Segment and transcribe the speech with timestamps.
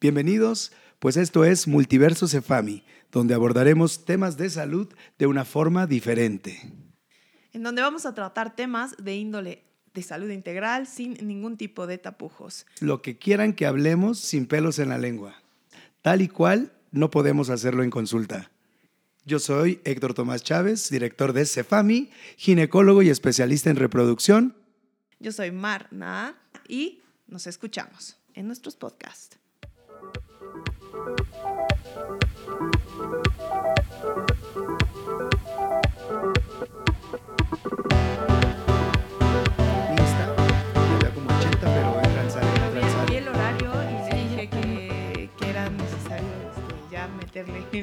[0.00, 0.70] Bienvenidos,
[1.00, 4.86] pues esto es Multiverso Cefami, donde abordaremos temas de salud
[5.18, 6.72] de una forma diferente.
[7.52, 9.64] En donde vamos a tratar temas de índole
[9.94, 12.64] de salud integral sin ningún tipo de tapujos.
[12.78, 15.42] Lo que quieran que hablemos sin pelos en la lengua.
[16.00, 18.52] Tal y cual no podemos hacerlo en consulta.
[19.24, 24.54] Yo soy Héctor Tomás Chávez, director de Cefami, ginecólogo y especialista en reproducción.
[25.18, 26.36] Yo soy Marna
[26.68, 29.38] y nos escuchamos en nuestros podcasts.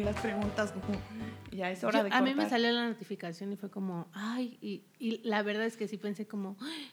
[0.03, 0.71] Las preguntas.
[0.71, 0.99] como,
[1.51, 2.49] Ya es hora Yo- de a mí me cortar.
[2.49, 6.27] salió la notificación y fue como, ay, y, y la verdad es que sí pensé
[6.27, 6.91] como, "Ay,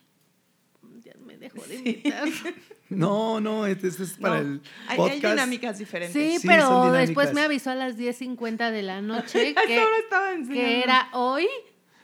[1.03, 2.27] ya me dejó de invitar.
[2.89, 5.23] No, no, este, este es para No, el hay, hay podcast.
[5.33, 6.21] dinámicas diferentes.
[6.21, 11.47] Sí, Sí, pero después me avisó a las 10.50 de la noche que, era hoy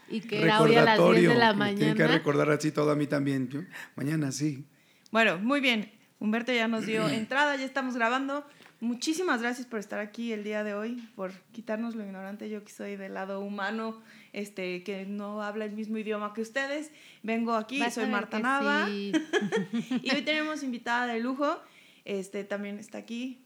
[0.09, 2.17] y que era hoy a las 10 de la me Tienen que mañana.
[2.17, 3.49] recordar así todo a mí también.
[3.49, 3.61] Yo,
[3.95, 4.65] mañana sí.
[5.11, 5.91] Bueno, muy bien.
[6.19, 8.45] Humberto ya nos dio entrada, ya estamos grabando.
[8.81, 12.49] Muchísimas gracias por estar aquí el día de hoy, por quitarnos lo ignorante.
[12.49, 16.91] Yo que soy del lado humano, este, que no habla el mismo idioma que ustedes.
[17.21, 18.87] Vengo aquí, Vas soy Marta Nava.
[18.87, 19.11] sí.
[20.03, 21.59] Y hoy tenemos invitada de lujo.
[22.05, 23.45] Este también está aquí.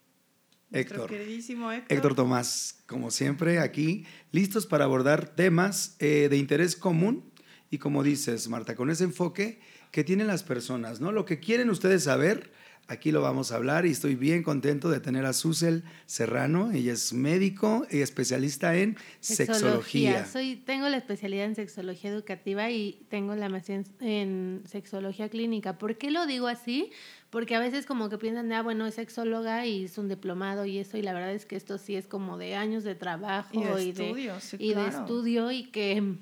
[0.70, 1.09] nuestro Héctor.
[1.09, 1.97] queridísimo Héctor.
[1.97, 7.34] Héctor Tomás, como siempre, aquí, listos para abordar temas eh, de interés común
[7.72, 9.59] y como dices, Marta, con ese enfoque
[9.90, 11.12] que tienen las personas, ¿no?
[11.12, 12.53] Lo que quieren ustedes saber,
[12.88, 16.94] aquí lo vamos a hablar y estoy bien contento de tener a Susel Serrano, ella
[16.94, 20.25] es médico y especialista en sexología.
[20.25, 25.78] Soy, tengo la especialidad en sexología educativa y tengo la maestría en, en sexología clínica.
[25.78, 26.92] ¿Por qué lo digo así?
[27.30, 30.78] Porque a veces como que piensan, ah, bueno, es sexóloga y es un diplomado y
[30.78, 33.64] eso, y la verdad es que esto sí es como de años de trabajo Y
[33.64, 35.00] de y de, estudio, sí, y de claro.
[35.00, 36.18] estudio y que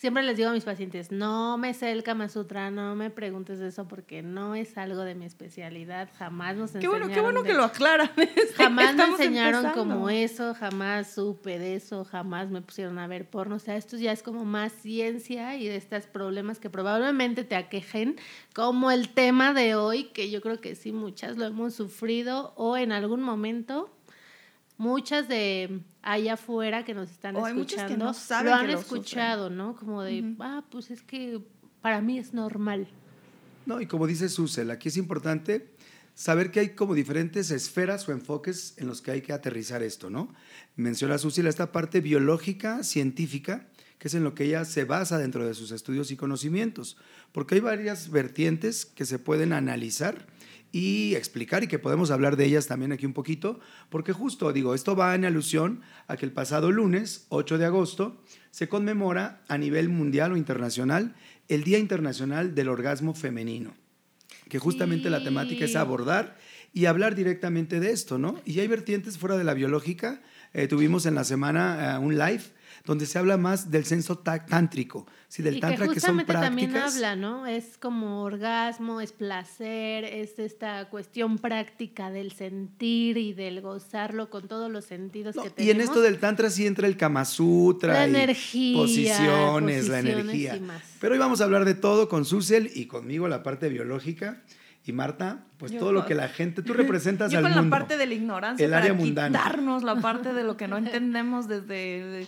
[0.00, 3.58] siempre les digo a mis pacientes, no me sé el Kama Sutra, no me preguntes
[3.58, 7.20] de eso porque no es algo de mi especialidad, jamás nos Qué enseñaron bueno, qué
[7.20, 8.10] bueno de- que lo aclaran.
[8.56, 9.94] Jamás me enseñaron empezando.
[9.94, 13.56] como eso, jamás supe de eso, jamás me pusieron a ver porno.
[13.56, 17.54] O sea, esto ya es como más ciencia y de estos problemas que probablemente te
[17.56, 18.16] aquejen,
[18.54, 22.78] como el tema de hoy, que yo creo que sí, muchas lo hemos sufrido o
[22.78, 23.90] en algún momento.
[24.80, 28.54] Muchas de allá afuera que nos están O hay muchas escuchando que no saben lo
[28.54, 29.76] han que lo escuchado, ¿no?
[29.76, 30.36] Como de, Ujú.
[30.42, 31.38] ah, pues es que
[31.82, 32.88] para mí es normal.
[33.66, 35.74] No, y como dice Susel, aquí es importante
[36.14, 40.08] saber que hay como diferentes esferas o enfoques en los que hay que aterrizar esto,
[40.08, 40.34] ¿no?
[40.76, 43.66] Menciona Susel esta parte biológica, científica,
[43.98, 46.96] que es en lo que ella se basa dentro de sus estudios y conocimientos,
[47.32, 50.26] porque hay varias vertientes que se pueden analizar
[50.72, 54.74] y explicar y que podemos hablar de ellas también aquí un poquito, porque justo digo,
[54.74, 59.58] esto va en alusión a que el pasado lunes, 8 de agosto, se conmemora a
[59.58, 61.14] nivel mundial o internacional
[61.48, 63.74] el Día Internacional del Orgasmo Femenino,
[64.48, 66.38] que justamente la temática es abordar
[66.72, 68.40] y hablar directamente de esto, ¿no?
[68.44, 70.22] Y hay vertientes fuera de la biológica,
[70.52, 72.42] eh, tuvimos en la semana eh, un live
[72.84, 76.16] donde se habla más del censo tá- tántrico, sí, del y tantra que que, son
[76.18, 76.94] justamente también prácticas.
[76.96, 77.46] habla, ¿no?
[77.46, 84.48] Es como orgasmo, es placer, es esta cuestión práctica del sentir y del gozarlo con
[84.48, 85.74] todos los sentidos No, que y tenemos.
[85.74, 90.24] en esto del tantra sí entra el Kama Sutra, La y energía, posiciones, la posiciones
[90.24, 90.56] energía.
[90.56, 90.82] y más.
[91.00, 94.42] Pero hoy vamos a hablar de todo con Susel y conmigo la parte biológica
[94.86, 97.64] y Marta, pues Yo todo lo que la gente tú representas Yo al con mundo.
[97.68, 99.38] la parte de la ignorancia El para área mundana.
[99.38, 102.26] quitarnos la parte de lo que no entendemos desde,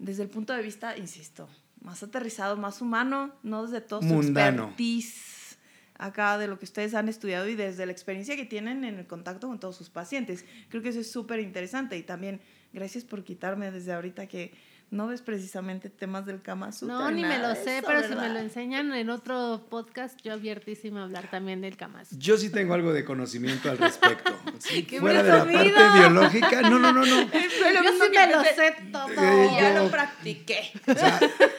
[0.00, 1.48] desde el punto de vista, insisto,
[1.82, 4.64] más aterrizado, más humano, no desde todo su Mundano.
[4.64, 5.58] expertise
[5.94, 9.06] acá de lo que ustedes han estudiado y desde la experiencia que tienen en el
[9.06, 10.46] contacto con todos sus pacientes.
[10.70, 12.40] Creo que eso es súper interesante y también
[12.72, 14.54] gracias por quitarme desde ahorita que
[14.90, 16.94] no ves precisamente temas del Kama Sutra.
[16.96, 20.32] No, ni me lo sé, eso, pero si me lo enseñan en otro podcast, yo
[20.32, 22.18] abiertísima a hablar también del Kama Sutra.
[22.18, 24.36] Yo sí tengo algo de conocimiento al respecto.
[24.58, 27.16] Sí, ¡Qué fuera de la parte biológica, no, no, no, no.
[27.24, 29.08] Lo Yo sí que me lo sé todo.
[29.08, 30.70] Eh, ya yo- lo practiqué.
[30.86, 31.18] O sea,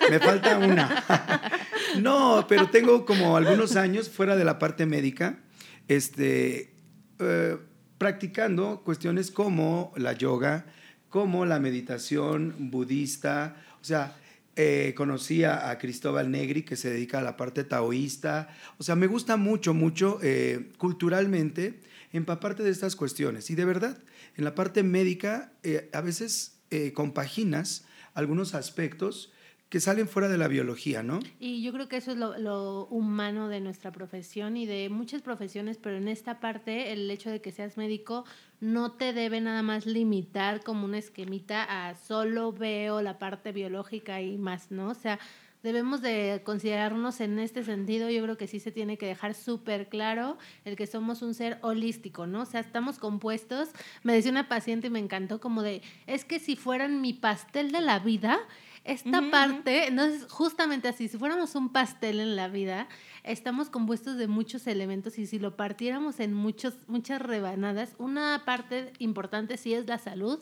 [0.09, 1.03] me falta una.
[1.99, 5.39] No, pero tengo como algunos años fuera de la parte médica,
[5.87, 6.73] este,
[7.19, 7.57] eh,
[7.97, 10.65] practicando cuestiones como la yoga,
[11.11, 14.17] como la meditación budista, o sea,
[14.55, 18.49] eh, conocí a, Cristóbal Negri, que se dedica a la parte taoísta.
[18.79, 21.79] O sea, me gusta mucho, mucho eh, culturalmente
[22.11, 23.49] empaparte de estas cuestiones.
[23.49, 23.97] Y de verdad,
[24.37, 29.31] en la parte médica, eh, a veces eh, compaginas algunos aspectos
[29.71, 31.21] que salen fuera de la biología, ¿no?
[31.39, 35.77] Y yo creo que eso es lo, humano de nuestra profesión y de muchas profesiones,
[35.77, 38.25] pero en esta parte el hecho de que seas médico
[38.59, 44.21] no te debe nada más limitar como una esquemita a solo veo la parte biológica
[44.21, 44.89] y más, ¿no?
[44.89, 45.19] O sea,
[45.63, 49.87] debemos de considerarnos en este sentido, yo creo que sí se tiene que dejar súper
[49.87, 52.41] claro el que somos un ser holístico, ¿no?
[52.41, 53.69] O sea, estamos compuestos,
[54.03, 57.71] me decía una paciente y me encantó como de, es que si fueran mi pastel
[57.71, 58.37] de la vida,
[58.83, 62.87] esta parte, entonces justamente así, si fuéramos un pastel en la vida,
[63.23, 68.91] estamos compuestos de muchos elementos y si lo partiéramos en muchos, muchas rebanadas, una parte
[68.97, 70.39] importante sí es la salud,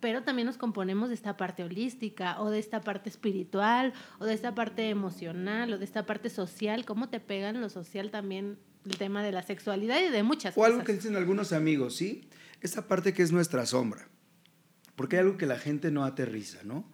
[0.00, 4.34] pero también nos componemos de esta parte holística o de esta parte espiritual o de
[4.34, 8.96] esta parte emocional o de esta parte social, cómo te pegan lo social también el
[8.96, 10.70] tema de la sexualidad y de muchas cosas.
[10.70, 12.28] O algo que dicen algunos amigos, ¿sí?
[12.60, 14.08] Esta parte que es nuestra sombra,
[14.96, 16.93] porque hay algo que la gente no aterriza, ¿no?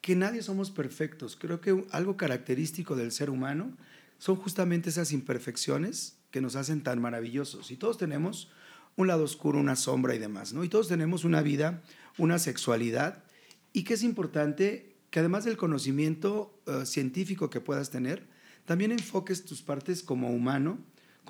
[0.00, 1.36] Que nadie somos perfectos.
[1.36, 3.76] Creo que algo característico del ser humano
[4.18, 7.70] son justamente esas imperfecciones que nos hacen tan maravillosos.
[7.70, 8.50] Y todos tenemos
[8.96, 10.64] un lado oscuro, una sombra y demás, ¿no?
[10.64, 11.82] Y todos tenemos una vida,
[12.18, 13.24] una sexualidad,
[13.72, 18.26] y que es importante que además del conocimiento eh, científico que puedas tener,
[18.64, 20.78] también enfoques tus partes como humano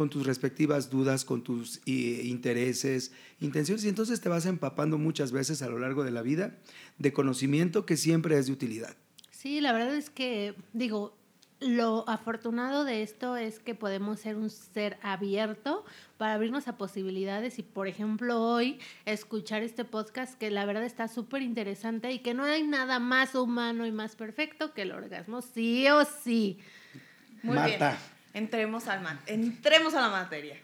[0.01, 5.61] con tus respectivas dudas, con tus intereses, intenciones, y entonces te vas empapando muchas veces
[5.61, 6.57] a lo largo de la vida
[6.97, 8.97] de conocimiento que siempre es de utilidad.
[9.31, 11.15] Sí, la verdad es que, digo,
[11.61, 15.85] lo afortunado de esto es que podemos ser un ser abierto
[16.17, 21.09] para abrirnos a posibilidades y, por ejemplo, hoy escuchar este podcast que la verdad está
[21.09, 25.43] súper interesante y que no hay nada más humano y más perfecto que el orgasmo,
[25.43, 26.57] sí o sí.
[27.43, 27.99] Muy Marta
[28.33, 30.59] entremos, al entremos a la materia.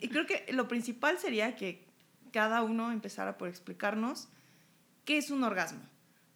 [0.00, 1.84] y creo que lo principal sería que
[2.32, 4.28] cada uno empezara por explicarnos
[5.04, 5.80] qué es un orgasmo,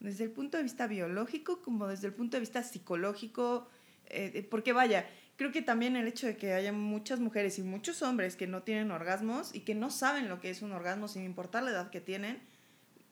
[0.00, 3.68] desde el punto de vista biológico como desde el punto de vista psicológico,
[4.06, 5.06] eh, porque vaya,
[5.36, 8.62] creo que también el hecho de que haya muchas mujeres y muchos hombres que no
[8.62, 11.90] tienen orgasmos y que no saben lo que es un orgasmo sin importar la edad
[11.90, 12.40] que tienen,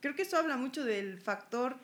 [0.01, 1.77] creo que eso habla mucho del factor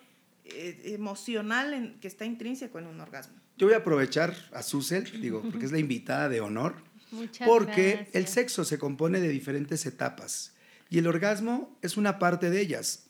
[0.45, 3.37] eh, emocional que está intrínseco en un orgasmo.
[3.57, 6.77] Yo voy a aprovechar a Susel, digo, porque es la invitada de honor,
[7.47, 10.53] porque el sexo se compone de diferentes etapas
[10.91, 13.07] y el orgasmo es una parte de ellas.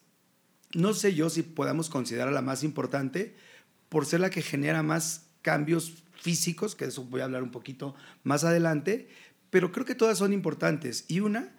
[0.72, 3.34] No sé yo si podamos considerar la más importante
[3.88, 7.50] por ser la que genera más cambios físicos, que de eso voy a hablar un
[7.50, 7.94] poquito
[8.24, 9.08] más adelante,
[9.50, 11.54] pero creo que todas son importantes y una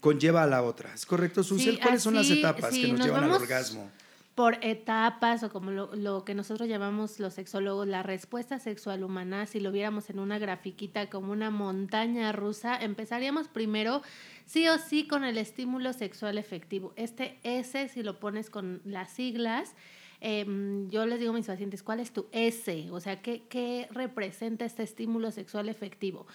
[0.00, 0.94] conlleva a la otra.
[0.94, 1.80] ¿Es correcto, Susel?
[1.80, 3.90] ¿Cuáles son las etapas que nos, llevan al orgasmo?
[4.36, 9.60] Por etapas o como lo, que nosotros llamamos los sexólogos, la respuesta sexual humana, si
[9.60, 14.02] lo viéramos en una grafiquita como una montaña rusa, empezaríamos primero
[14.44, 16.92] sí o sí con el estímulo sexual efectivo.
[16.96, 19.74] Este S, si lo pones con las siglas,
[20.20, 22.90] em, yo les digo a mis pacientes, ¿cuál es tu S?
[22.90, 26.26] O sea, ¿qué, qué representa este estímulo sexual efectivo?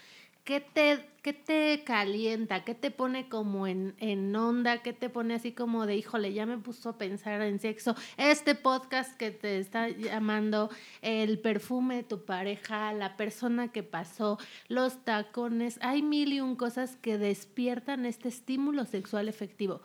[0.44, 2.64] ¿Qué te, ¿Qué te calienta?
[2.64, 4.82] ¿Qué te pone como en, en onda?
[4.82, 7.96] ¿Qué te pone así como de, híjole, ya me puso a pensar en sexo?
[8.18, 10.72] Este podcast que te está llamando,
[11.04, 16.56] el perfume de tu pareja, la persona que pasó, los tacones, hay mil y un
[16.56, 19.82] cosas que despiertan este estímulo sexual efectivo.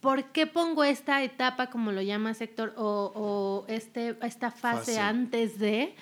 [0.00, 4.98] ¿Por qué pongo esta etapa, como lo llama Sector, o, o este, esta fase.
[4.98, 5.94] antes de?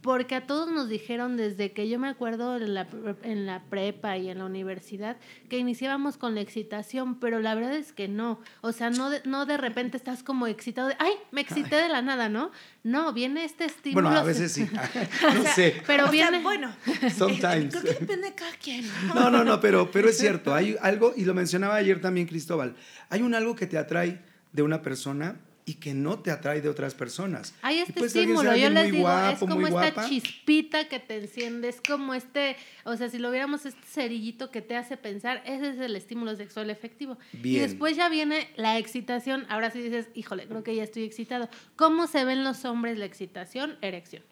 [0.00, 2.86] Porque a todos nos dijeron desde que yo me acuerdo en la,
[3.22, 5.16] en la prepa y en la universidad
[5.48, 8.40] que iniciábamos con la excitación, pero la verdad es que no.
[8.60, 11.88] O sea, no de, no de repente estás como excitado de, ay, me excité de
[11.88, 12.50] la nada, ¿no?
[12.84, 14.08] No, viene este estímulo.
[14.08, 14.68] Bueno, a veces sí.
[15.34, 15.82] no sé.
[15.86, 16.42] Pero viene.
[16.42, 16.74] bueno,
[17.16, 17.74] sometimes.
[17.74, 18.86] creo que depende de cada quien.
[19.14, 20.54] No, no, no, pero, pero es cierto.
[20.54, 22.76] Hay algo, y lo mencionaba ayer también Cristóbal,
[23.10, 26.70] hay un algo que te atrae de una persona y que no te atrae de
[26.70, 27.54] otras personas.
[27.60, 32.14] Hay este estímulo, yo les digo, es como esta chispita que te enciende, es como
[32.14, 35.94] este, o sea, si lo viéramos, este cerillito que te hace pensar, ese es el
[35.94, 37.18] estímulo sexual efectivo.
[37.34, 41.50] Y después ya viene la excitación, ahora sí dices, híjole, creo que ya estoy excitado.
[41.76, 43.76] ¿Cómo se ven los hombres la excitación?
[43.82, 44.22] Erección.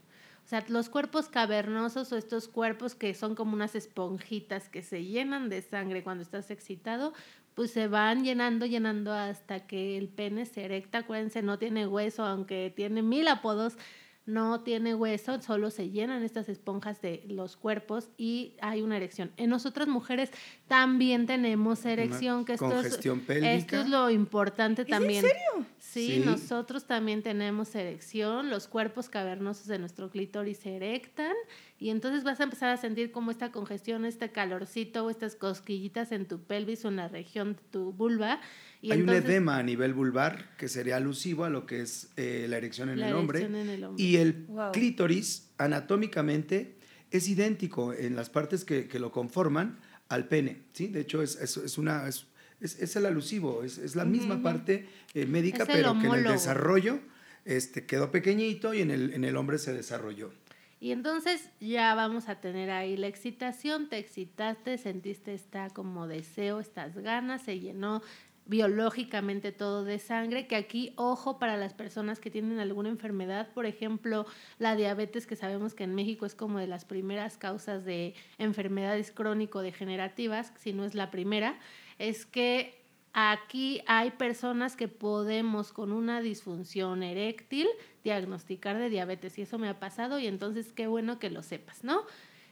[0.46, 5.04] O sea, los cuerpos cavernosos o estos cuerpos que son como unas esponjitas que se
[5.04, 7.12] llenan de sangre cuando estás excitado,
[7.56, 10.98] pues se van llenando, llenando hasta que el pene se erecta.
[10.98, 13.78] Acuérdense, no tiene hueso, aunque tiene mil apodos,
[14.26, 19.32] no tiene hueso, solo se llenan estas esponjas de los cuerpos y hay una erección.
[19.38, 20.30] En nosotras mujeres
[20.68, 25.24] también tenemos erección, que esto es, esto es lo importante también.
[25.24, 25.66] ¿En serio?
[25.78, 26.22] Sí, Sí.
[26.24, 31.32] nosotros también tenemos erección, los cuerpos cavernosos de nuestro clítoris se erectan
[31.78, 36.12] y entonces vas a empezar a sentir como esta congestión, este calorcito o estas cosquillitas
[36.12, 38.40] en tu pelvis o en la región de tu vulva.
[38.82, 42.10] Y Hay entonces, un edema a nivel vulvar que sería alusivo a lo que es
[42.16, 43.40] eh, la erección en La el hombre.
[43.40, 44.02] erección en el hombre.
[44.02, 44.72] Y el Wow.
[44.72, 46.76] clítoris, anatómicamente,
[47.10, 49.78] es idéntico en las partes que, que lo conforman
[50.08, 50.62] al pene.
[50.72, 50.88] ¿sí?
[50.88, 52.26] De hecho, es, es, es una, es,
[52.60, 56.22] es- es el alusivo, es, es la misma parte eh, médica, pero que en el
[56.32, 57.00] desarrollo
[57.44, 60.32] este, quedó pequeñito y en el, en el hombre se desarrolló.
[60.78, 66.60] Y entonces ya vamos a tener ahí la excitación, te excitaste, sentiste esta como deseo,
[66.60, 68.02] estas ganas, se llenó
[68.48, 73.66] biológicamente todo de sangre, que aquí, ojo, para las personas que tienen alguna enfermedad, por
[73.66, 74.24] ejemplo,
[74.58, 79.10] la diabetes, que sabemos que en México es como de las primeras causas de enfermedades
[79.10, 81.58] crónico-degenerativas, si no es la primera,
[81.98, 87.66] es que aquí hay personas que podemos con una disfunción eréctil
[88.04, 91.82] diagnosticar de diabetes y eso me ha pasado y entonces qué bueno que lo sepas,
[91.84, 92.02] ¿no?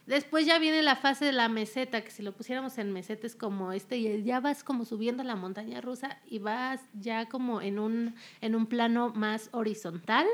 [0.07, 3.35] Después ya viene la fase de la meseta, que si lo pusiéramos en meseta es
[3.35, 7.79] como este, y ya vas como subiendo la montaña rusa y vas ya como en
[7.79, 10.27] un, en un plano más horizontal.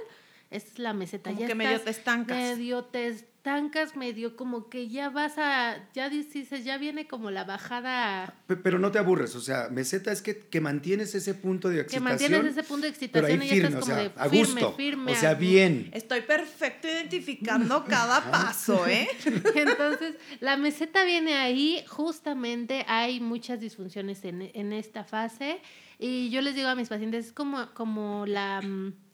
[0.50, 1.30] Esta es la meseta.
[1.30, 2.38] Como ya que medio estás- te estancas.
[2.38, 7.44] Medio te estancas, medio como que ya vas a, ya dices, ya viene como la
[7.44, 11.68] bajada, Pe- Pero no te aburres, o sea, meseta es que, que mantienes ese punto
[11.70, 12.04] de que excitación.
[12.32, 14.12] mantienes ese punto de pero ahí excitación y ya firme, estás o como sea, de
[14.16, 15.12] a firme, gusto, firme.
[15.12, 15.90] o sea, bien.
[15.92, 19.08] Estoy perfecto identificando cada paso, ¿eh?
[19.56, 25.60] Entonces, la meseta viene ahí, justamente hay muchas disfunciones en, en esta fase
[25.98, 28.62] y yo les digo a mis pacientes, es como, como la...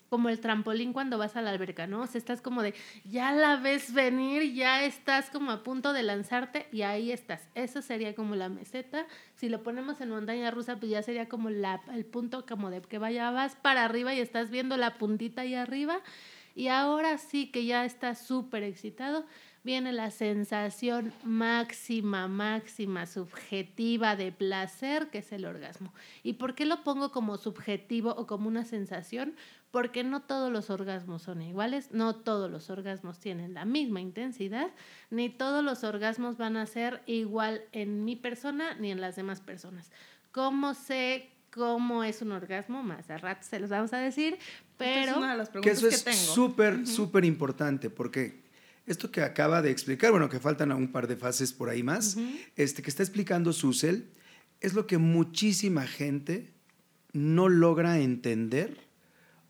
[0.09, 2.01] como el trampolín cuando vas a la alberca, ¿no?
[2.01, 2.73] O sea, estás como de,
[3.03, 7.47] ya la ves venir, ya estás como a punto de lanzarte y ahí estás.
[7.55, 9.05] Eso sería como la meseta.
[9.35, 12.81] Si lo ponemos en montaña rusa, pues ya sería como la, el punto como de
[12.81, 16.01] que vaya, vas para arriba y estás viendo la puntita ahí arriba.
[16.57, 19.27] Y ahora sí que ya estás súper excitado,
[19.63, 25.93] viene la sensación máxima, máxima, subjetiva de placer, que es el orgasmo.
[26.23, 29.35] ¿Y por qué lo pongo como subjetivo o como una sensación?
[29.69, 34.71] Porque no todos los orgasmos son iguales, no todos los orgasmos tienen la misma intensidad,
[35.11, 39.41] ni todos los orgasmos van a ser igual en mi persona ni en las demás
[39.41, 39.91] personas.
[40.31, 42.83] ¿Cómo sé cómo es un orgasmo?
[42.83, 44.49] Más a rato se los vamos a decir, Esta
[45.01, 45.17] es pero...
[45.17, 48.41] una de las Que preguntas eso que, es súper, súper importante, porque
[48.85, 52.15] esto que acaba de explicar, bueno, que faltan un par de fases por ahí más,
[52.55, 54.09] este que está explicando Susel,
[54.61, 56.53] es lo que muchísima gente
[57.11, 58.77] no logra entender,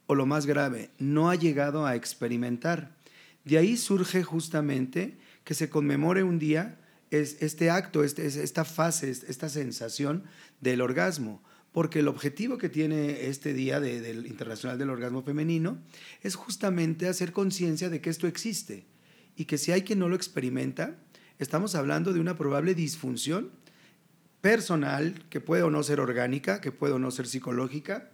[0.08, 2.96] o lo más grave, no ha llegado a experimentar.
[3.44, 6.80] De ahí surge justamente que se conmemore un día
[7.12, 10.24] es, este acto, este, es- esta fase, es- esta sensación
[10.62, 11.42] del orgasmo.
[11.78, 15.78] Porque el objetivo que tiene este día de- del Internacional del Orgasmo Femenino
[16.24, 18.88] es justamente hacer conciencia de que esto existe
[19.36, 20.96] y que si hay quien no lo experimenta,
[21.38, 23.52] estamos hablando de una probable disfunción
[24.42, 28.10] personal que puede o no ser orgánica, que puede o no ser psicológica,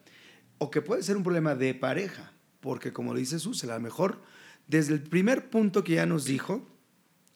[0.57, 4.21] o que puede ser un problema de pareja, porque como dice Susel, a lo mejor
[4.67, 6.67] desde el primer punto que ya nos dijo,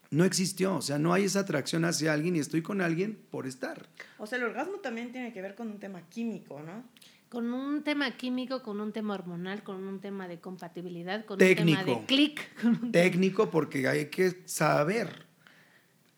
[0.10, 3.46] no existió, o sea, no hay esa atracción hacia alguien y estoy con alguien por
[3.48, 3.88] estar.
[4.18, 6.84] O sea, el orgasmo también tiene que ver con un tema químico, ¿no?
[7.30, 11.56] Con un tema químico, con un tema hormonal, con un tema de compatibilidad, con un
[11.56, 12.42] tema de clic.
[12.62, 15.26] con un- Técnico porque hay que saber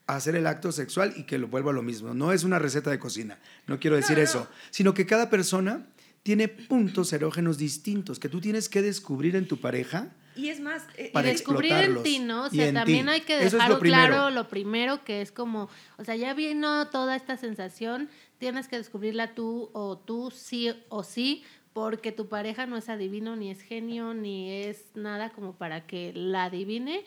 [0.05, 2.13] hacer el acto sexual y que lo vuelva a lo mismo.
[2.13, 4.29] No es una receta de cocina, no quiero decir No, no.
[4.29, 5.88] eso, sino que cada persona
[6.24, 10.86] tiene puntos erógenos distintos que tú tienes que descubrir en tu pareja Y es más,
[10.96, 12.46] eh, Y Para descubrir en ti, ¿no?
[12.46, 13.12] O Y sea, también ti.
[13.12, 16.34] hay que Eso es lo dejarlo claro lo primero que es como, o sea, ya
[16.34, 21.43] vino toda esta sensación, tienes que descubrirla tú o tú sí o sí,
[21.74, 26.13] porque tu pareja no es adivino, ni es genio, ni es nada como para que
[26.15, 27.03] la adivine.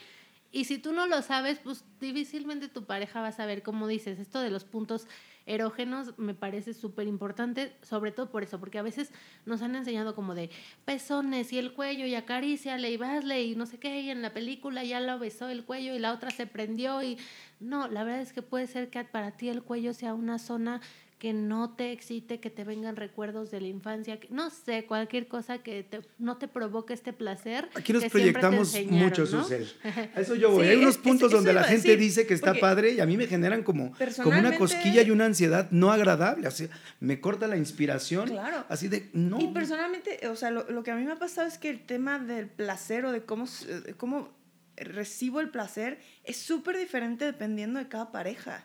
[0.50, 4.18] Y si tú no lo sabes, pues difícilmente tu pareja va a saber cómo dices.
[4.18, 5.06] Esto de los puntos
[5.46, 9.12] erógenos me parece súper importante, sobre todo por eso, porque a veces
[9.46, 10.50] nos han enseñado como de
[10.84, 14.32] pezones y el cuello y acaríciale y vasle y no sé qué, y en la
[14.32, 17.18] película ya lo besó el cuello y la otra se prendió y
[17.60, 20.80] no, la verdad es que puede ser que para ti el cuello sea una zona
[21.22, 25.28] que no te excite, que te vengan recuerdos de la infancia, que, no sé, cualquier
[25.28, 27.68] cosa que te- no te provoque este placer.
[27.76, 29.44] Aquí nos que siempre te proyectamos mucho, ¿no?
[29.44, 29.70] Susel.
[30.16, 30.64] A eso yo voy.
[30.64, 33.06] Sí, Hay unos es- puntos donde la gente decir, dice que está padre y a
[33.06, 36.48] mí me generan como, como una cosquilla y una ansiedad no agradable.
[36.48, 38.26] Así, me corta la inspiración.
[38.28, 38.64] Claro.
[38.68, 39.40] Así de, no.
[39.40, 41.86] Y personalmente, o sea, lo, lo que a mí me ha pasado es que el
[41.86, 44.28] tema del placer o de cómo, s- de cómo
[44.76, 48.64] recibo el placer es súper diferente dependiendo de cada pareja.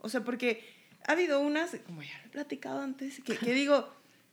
[0.00, 0.76] O sea, porque
[1.06, 3.88] ha habido unas, como ya lo he platicado antes, que, que digo,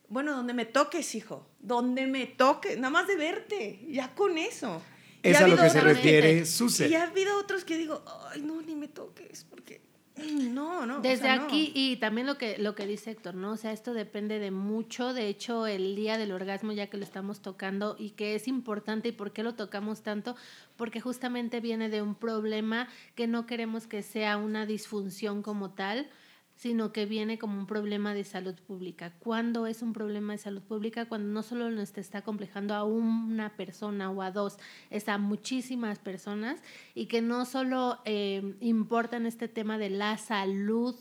[0.09, 4.81] bueno, donde me toques, hijo, donde me toques, nada más de verte, ya con eso.
[5.23, 6.87] Y Es ha a lo habido que se otros refiere Suce.
[6.87, 9.81] Y ha habido otros que digo, ay, no, ni me toques, porque
[10.17, 10.97] no, no.
[10.97, 11.43] o Desde sea, no.
[11.43, 13.51] aquí, y también lo que, lo que dice Héctor, ¿no?
[13.51, 15.13] O sea, esto depende de mucho.
[15.13, 19.09] De hecho, el día del orgasmo, ya que lo estamos tocando, y que es importante,
[19.09, 20.35] y por qué lo tocamos tanto,
[20.77, 26.09] porque justamente viene de un problema que no queremos que sea una disfunción como tal,
[26.55, 29.13] sino que viene como un problema de salud pública.
[29.19, 31.05] ¿Cuándo es un problema de salud pública?
[31.05, 34.57] Cuando no solo nos está complejando a una persona o a dos,
[34.89, 36.61] es a muchísimas personas
[36.93, 40.95] y que no solo eh, importa en este tema de la salud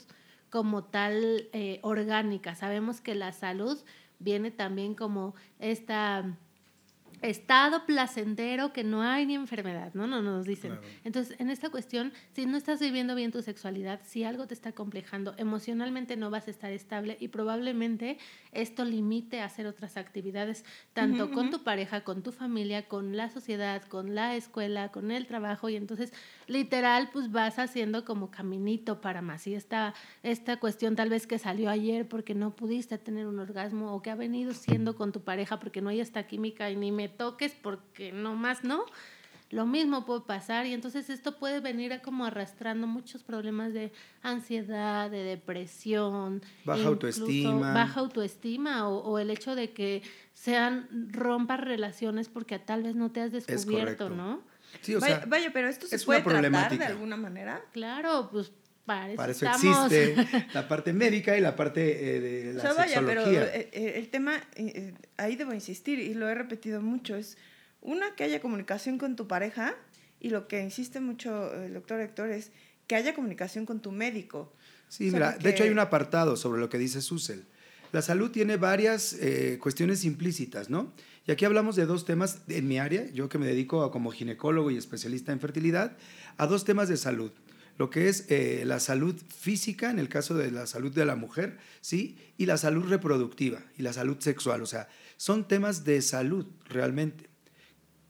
[0.50, 2.54] como tal eh, orgánica.
[2.54, 3.78] Sabemos que la salud
[4.18, 6.36] viene también como esta
[7.28, 10.06] estado placentero que no hay ni enfermedad, ¿no?
[10.06, 10.72] No nos dicen.
[10.72, 10.86] Claro.
[11.04, 14.72] Entonces, en esta cuestión, si no estás viviendo bien tu sexualidad, si algo te está
[14.72, 18.18] complejando, emocionalmente no vas a estar estable y probablemente
[18.52, 23.30] esto limite a hacer otras actividades, tanto con tu pareja, con tu familia, con la
[23.30, 26.12] sociedad, con la escuela, con el trabajo y entonces
[26.46, 29.46] literal pues vas haciendo como caminito para más.
[29.46, 33.94] Y esta, esta cuestión tal vez que salió ayer porque no pudiste tener un orgasmo
[33.94, 36.92] o que ha venido siendo con tu pareja porque no hay esta química y ni
[36.92, 38.84] me toques porque no más no.
[39.50, 43.92] Lo mismo puede pasar y entonces esto puede venir a como arrastrando muchos problemas de
[44.22, 47.72] ansiedad, de depresión, Baja autoestima.
[47.72, 50.02] baja autoestima o, o el hecho de que
[50.32, 54.08] sean rompas relaciones porque tal vez no te has descubierto.
[54.10, 54.42] ¿no?
[54.80, 57.62] Sí, o vaya, sea, vaya, pero esto se es puede una tratar de alguna manera.
[57.72, 58.50] Claro, pues
[58.86, 59.92] para eso, para eso estamos.
[59.92, 63.54] existe la parte médica y la parte eh, de la o sea, vaya, pero sexología.
[63.56, 64.42] eh, eh, el tema,
[65.16, 67.36] ahí debo insistir y lo he repetido mucho, es
[67.80, 69.74] una que haya comunicación con tu pareja
[70.20, 72.50] y lo que insiste mucho el doctor Héctor es
[72.86, 74.52] que haya comunicación con tu médico.
[74.88, 77.44] Sí, O sea, mira, porque- de hecho hay un apartado sobre lo que dice Susel.
[77.92, 80.92] La salud tiene varias eh, cuestiones implícitas, ¿no?
[81.26, 84.10] Y aquí hablamos de dos temas en mi área, yo que me dedico a- como
[84.10, 85.96] ginecólogo y especialista en fertilidad,
[86.36, 87.30] a dos temas de salud.
[87.76, 91.16] Lo que es eh, la salud física, en el caso de la salud de la
[91.16, 92.16] mujer, ¿sí?
[92.38, 94.62] Y la salud reproductiva y la salud sexual.
[94.62, 97.34] O sea, son temas de salud realmente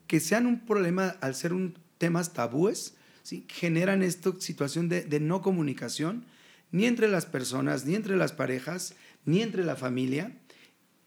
[0.07, 3.47] que sean un problema al ser un temas tabúes, ¿sí?
[3.49, 6.25] generan esta situación de, de no comunicación
[6.71, 8.95] ni entre las personas, ni entre las parejas,
[9.25, 10.37] ni entre la familia,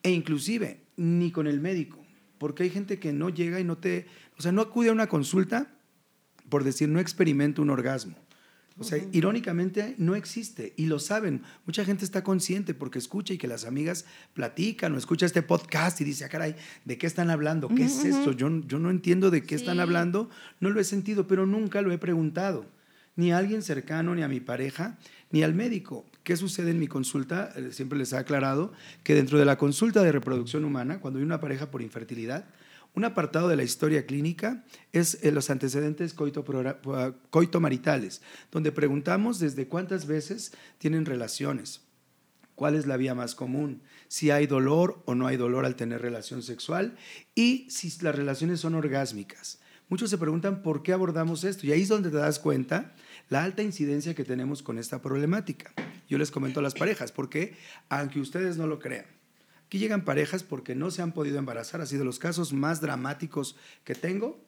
[0.03, 2.03] e inclusive ni con el médico,
[2.37, 5.07] porque hay gente que no llega y no te, o sea, no acude a una
[5.07, 5.73] consulta
[6.49, 8.17] por decir no experimento un orgasmo.
[8.79, 11.41] O sea, irónicamente no existe y lo saben.
[11.65, 15.99] Mucha gente está consciente porque escucha y que las amigas platican o escucha este podcast
[16.01, 17.69] y dice, ah, caray, ¿de qué están hablando?
[17.69, 18.33] ¿Qué es esto?
[18.33, 21.91] Yo, yo no entiendo de qué están hablando, no lo he sentido, pero nunca lo
[21.91, 22.65] he preguntado.
[23.15, 24.97] Ni a alguien cercano, ni a mi pareja,
[25.31, 26.05] ni al médico.
[26.23, 27.51] ¿Qué sucede en mi consulta?
[27.55, 31.25] Eh, Siempre les he aclarado que dentro de la consulta de reproducción humana, cuando hay
[31.25, 32.45] una pareja por infertilidad,
[32.97, 36.43] un apartado de la historia clínica es eh, los antecedentes coito
[37.29, 41.81] coitomaritales, donde preguntamos desde cuántas veces tienen relaciones,
[42.55, 46.01] cuál es la vía más común, si hay dolor o no hay dolor al tener
[46.01, 46.97] relación sexual
[47.35, 49.59] y si las relaciones son orgásmicas.
[49.89, 52.95] Muchos se preguntan por qué abordamos esto y ahí es donde te das cuenta
[53.29, 55.71] la alta incidencia que tenemos con esta problemática.
[56.09, 57.55] Yo les comento a las parejas, porque
[57.89, 59.05] aunque ustedes no lo crean,
[59.67, 63.55] aquí llegan parejas porque no se han podido embarazar, ha sido los casos más dramáticos
[63.83, 64.39] que tengo.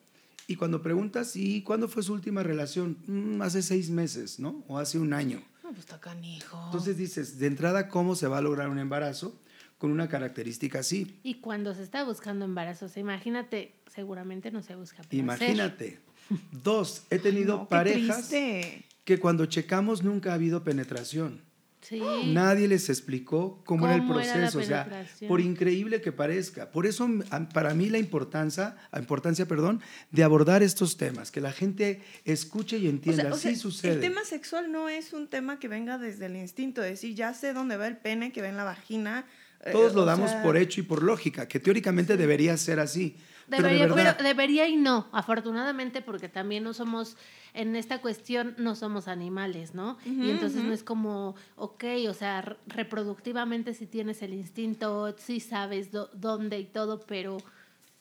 [0.48, 2.98] Y cuando preguntas, ¿y cuándo fue su última relación?
[3.06, 4.64] "Mm, hace seis meses, ¿no?
[4.68, 5.44] O hace un año.
[5.64, 6.60] No, pues está canijo.
[6.66, 9.40] Entonces dices, de entrada, ¿cómo se va a lograr un embarazo
[9.78, 11.20] con una característica así?
[11.22, 15.20] Y cuando se está buscando embarazo, o sea, imagínate, seguramente no se busca placer.
[15.20, 16.00] Imagínate.
[16.64, 21.42] Dos, he tenido No, qué parejas que cuando checamos nunca ha habido penetración.
[21.82, 22.02] Sí.
[22.28, 26.12] Nadie les explicó cómo, era el ¿Cómo era la proceso, o sea, por increíble que
[26.12, 26.72] parezca.
[26.72, 27.10] Por eso
[27.54, 32.78] para mí la importancia, la importancia, perdón, de abordar estos temas, que la gente escuche
[32.78, 33.94] y O entienda, sea, o sea, sí sucede.
[33.94, 37.34] El tema sexual no es un tema que venga desde el instinto, de decir, ya
[37.34, 39.26] sé dónde va el pene, que va en la vagina.
[39.64, 43.16] eh, Todos lo damos por hecho y por lógica, que teóricamente debería ser así.
[43.50, 47.18] Pero de Debería, pero debería y no, afortunadamente, porque también no somos,
[47.54, 49.98] en esta cuestión no somos animales, ¿no?
[50.06, 55.40] Y entonces no es como, ok, o sea, re- reproductivamente sí tienes el instinto, sí
[55.40, 57.38] sabes dó- dónde y todo, pero,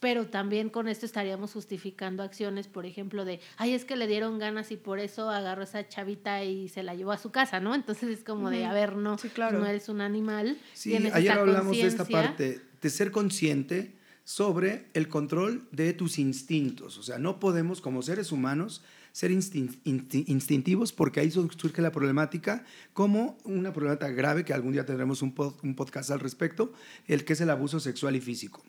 [0.01, 4.39] pero también con esto estaríamos justificando acciones, por ejemplo, de, ay, es que le dieron
[4.39, 7.59] ganas y por eso agarró a esa chavita y se la llevó a su casa,
[7.61, 7.75] ¿no?
[7.75, 9.59] Entonces es como de, a ver, no, Sí, claro.
[9.59, 10.57] no eres un animal.
[10.75, 13.98] Sí, ayer hablamos de esta parte, de ser consciente,
[14.29, 16.99] sobre el control de tus instintos.
[16.99, 22.63] O sea, no podemos como seres humanos ser instintivos porque ahí surge la problemática
[22.93, 26.75] como una problemática grave que algún día tendremos un, un podcast al respecto,
[27.07, 28.63] el que es el abuso sexual y físico.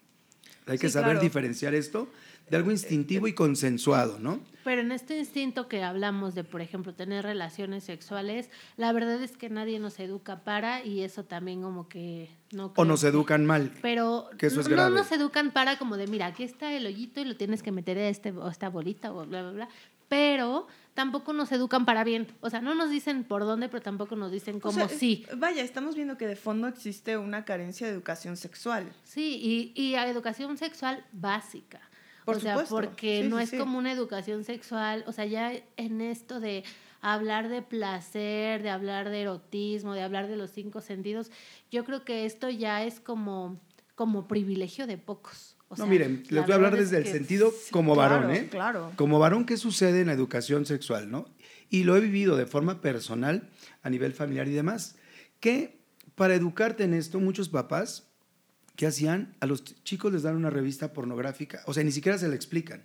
[0.69, 2.07] Hay que saber diferenciar esto
[2.49, 4.39] de algo instintivo y consensuado, ¿no?
[4.63, 9.37] Pero en este instinto que hablamos de, por ejemplo, tener relaciones sexuales, la verdad es
[9.37, 13.71] que nadie nos educa para y eso también como que no O nos educan mal.
[13.81, 17.21] Pero que eso es no nos educan para como de, mira, aquí está el hoyito
[17.21, 19.69] y lo tienes que meter a este, esta bolita o bla, bla, bla.
[20.07, 20.67] Pero
[20.99, 22.27] tampoco nos educan para bien.
[22.41, 25.25] O sea, no nos dicen por dónde, pero tampoco nos dicen cómo sí.
[25.37, 28.91] Vaya, estamos viendo que de fondo existe una carencia de educación sexual.
[29.05, 31.79] Sí, y, y a educación sexual básica.
[32.25, 36.41] Por o sea, porque no es como una educación sexual, o sea, ya en esto
[36.41, 36.65] de
[36.99, 41.31] hablar de placer, de hablar de erotismo, de hablar de los cinco sentidos,
[41.71, 43.57] yo creo que esto ya es como,
[43.95, 48.31] como privilegio de pocos no, miren, les voy a hablar desde el sentido como varón,
[48.31, 48.47] ¿eh?
[48.49, 48.91] Claro.
[48.95, 51.27] Como varón, ¿qué sucede en la educación sexual, no?
[51.69, 53.49] Y lo he vivido de forma personal,
[53.83, 54.95] a nivel familiar y demás,
[55.39, 55.79] que
[56.15, 58.09] para educarte en esto, muchos papás,
[58.75, 59.35] ¿qué hacían?
[59.39, 62.83] A los chicos les dan una revista pornográfica, o sea, ni siquiera se le explican.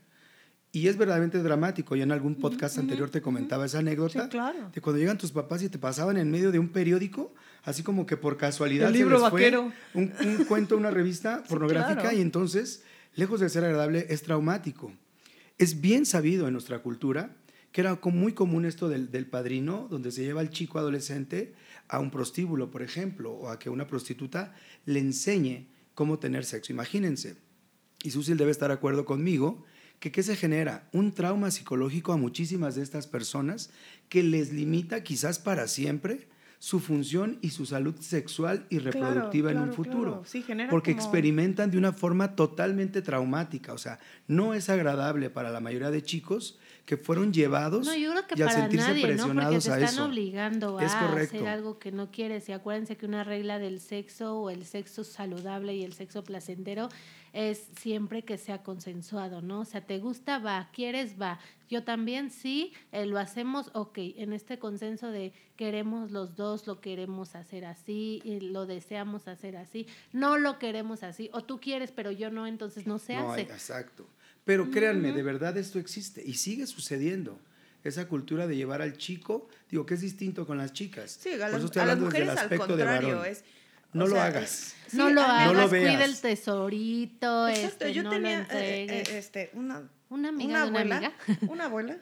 [0.70, 1.94] Y es verdaderamente dramático.
[1.94, 4.72] Yo en algún podcast anterior te comentaba esa anécdota claro.
[4.74, 7.32] de cuando llegan tus papás y te pasaban en medio de un periódico,
[7.64, 9.72] así como que por casualidad El libro vaquero.
[9.94, 12.82] un, un, cuento, una revista pornográfica y entonces,
[13.14, 14.92] lejos de ser agradable, es traumático.
[15.58, 17.36] Es bien sabido en nuestra cultura
[17.72, 21.54] que era muy común esto del, del padrino, donde se lleva al chico adolescente
[21.88, 26.72] a un prostíbulo, por ejemplo, o a que una prostituta le enseñe cómo tener sexo.
[26.72, 27.34] Imagínense.
[28.04, 29.64] Y Susil debe estar de acuerdo conmigo
[29.98, 30.88] que ¿qué se genera?
[30.92, 33.70] Un trauma psicológico a muchísimas de estas personas
[34.08, 36.28] que les limita quizás para siempre
[36.64, 40.22] su función y su salud sexual y reproductiva en un futuro.
[40.70, 43.74] porque experimentan de una forma totalmente traumática.
[43.74, 43.98] O sea,
[44.28, 48.34] no es agradable para la mayoría de chicos que fueron llevados no, yo creo que
[48.36, 49.70] y al para sentirse nadie, presionados ¿no?
[49.70, 52.48] Porque te están obligando a hacer algo que no quieres.
[52.48, 56.88] Y acuérdense que una regla del sexo o el sexo saludable y el sexo placentero
[57.32, 59.60] es siempre que sea consensuado, ¿no?
[59.60, 61.40] O sea, te gusta, va, quieres, va.
[61.68, 66.80] Yo también, sí, eh, lo hacemos, ok, en este consenso de queremos los dos, lo
[66.80, 71.90] queremos hacer así, y lo deseamos hacer así, no lo queremos así, o tú quieres,
[71.90, 73.40] pero yo no, entonces no se hace.
[73.40, 74.06] exacto.
[74.44, 77.40] Pero créanme, de verdad esto existe y sigue sucediendo
[77.82, 81.18] esa cultura de llevar al chico, digo que es distinto con las chicas.
[81.20, 83.44] Sí, a, las mujeres al contrario, es
[83.94, 84.74] no lo hagas.
[84.92, 87.48] no lo hagas, no cuida el tesorito.
[87.48, 91.12] Exacto, este, yo tenía eh, eh, este, una, una amiga una abuela,
[91.48, 91.98] una abuela,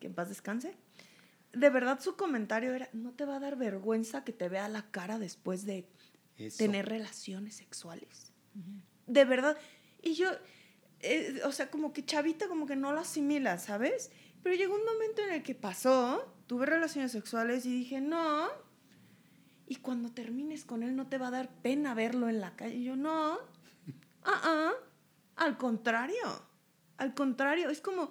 [0.00, 0.76] que en paz descanse.
[1.52, 4.82] De verdad su comentario era, no te va a dar vergüenza que te vea la
[4.90, 5.88] cara después de
[6.56, 8.32] tener relaciones sexuales.
[9.06, 9.56] De verdad.
[10.02, 10.30] Y yo,
[11.00, 14.10] eh, o sea, como que chavita, como que no lo asimila, ¿sabes?
[14.42, 18.48] Pero llegó un momento en el que pasó, tuve relaciones sexuales y dije, no,
[19.66, 22.76] y cuando termines con él no te va a dar pena verlo en la calle.
[22.76, 23.32] Y yo, no,
[24.22, 24.72] ah, ah,
[25.36, 26.46] al contrario,
[26.98, 28.10] al contrario, es como,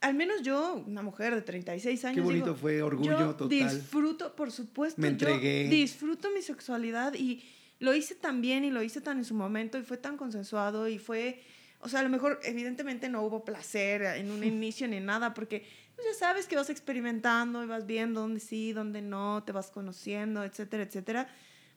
[0.00, 2.16] al menos yo, una mujer de 36 años.
[2.16, 3.48] Qué bonito fue, orgullo total.
[3.48, 5.00] Disfruto, por supuesto.
[5.00, 5.68] Me entregué.
[5.68, 7.42] disfruto mi sexualidad y
[7.78, 10.88] lo hice tan bien y lo hice tan en su momento y fue tan consensuado
[10.88, 11.42] y fue,
[11.84, 15.66] o sea, a lo mejor evidentemente no hubo placer en un inicio ni nada porque
[15.94, 19.70] pues ya sabes que vas experimentando y vas viendo dónde sí, dónde no, te vas
[19.70, 21.28] conociendo, etcétera, etcétera.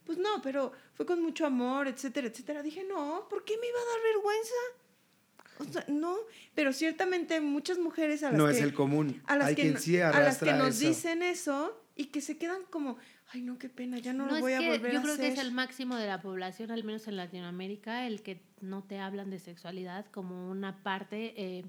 [0.05, 2.63] Pues no, pero fue con mucho amor, etcétera, etcétera.
[2.63, 4.55] Dije, no, ¿por qué me iba a dar vergüenza?
[5.59, 6.15] O sea, no,
[6.55, 8.51] pero ciertamente muchas mujeres a las no que...
[8.53, 9.21] No es el común.
[9.27, 10.87] A las Hay que, quien sí a las que nos eso.
[10.87, 12.97] dicen eso y que se quedan como,
[13.33, 14.93] ay, no, qué pena, ya no, lo voy a volver a hacer.
[14.93, 18.41] Yo creo que es el máximo de la población, al menos en Latinoamérica, el que
[18.61, 21.33] no te hablan de sexualidad como una parte...
[21.35, 21.65] Eh,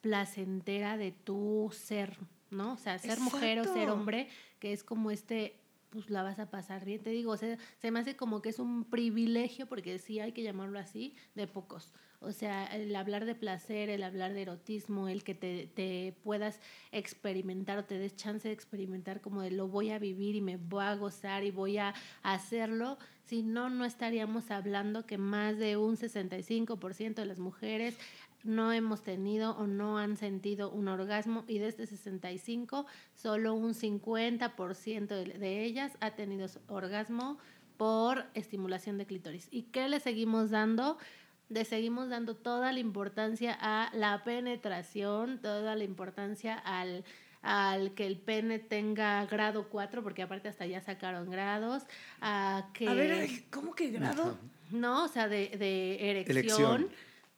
[0.00, 2.16] placentera de tu ser,
[2.50, 2.74] ¿no?
[2.74, 5.56] O sea, ser mujer o ser hombre, que es como este,
[5.90, 7.02] pues la vas a pasar bien.
[7.02, 10.32] Te digo, o sea, se me hace como que es un privilegio, porque sí hay
[10.32, 11.92] que llamarlo así, de pocos.
[12.20, 16.60] O sea, el hablar de placer, el hablar de erotismo, el que te, te puedas
[16.92, 20.58] experimentar o te des chance de experimentar como de lo voy a vivir y me
[20.58, 25.76] voy a gozar y voy a hacerlo, si no, no estaríamos hablando que más de
[25.76, 27.96] un 65% de las mujeres
[28.44, 33.74] no hemos tenido o no han sentido un orgasmo y de este 65 solo un
[33.74, 37.38] 50% de, ellas ha tenido orgasmo
[37.76, 39.48] por estimulación de clítoris.
[39.50, 40.98] ¿Y qué le seguimos dando?
[41.50, 47.04] Le seguimos dando toda la importancia a la penetración, toda la importancia al,
[47.42, 51.82] al que el pene tenga grado 4, porque aparte hasta ya sacaron grados,
[52.20, 52.88] a que...
[52.88, 54.38] A ver, ¿cómo que grado?
[54.70, 56.88] No, o sea, de, de erección.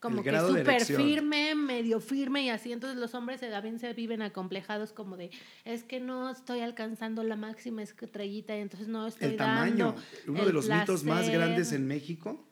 [0.03, 2.73] Como que súper firme, medio firme y así.
[2.73, 5.31] Entonces los hombres se, también se viven acomplejados como de,
[5.63, 10.03] es que no estoy alcanzando la máxima estrellita y entonces no estoy El tamaño, dando
[10.27, 11.39] uno el de los mitos más placer".
[11.39, 12.45] grandes en México,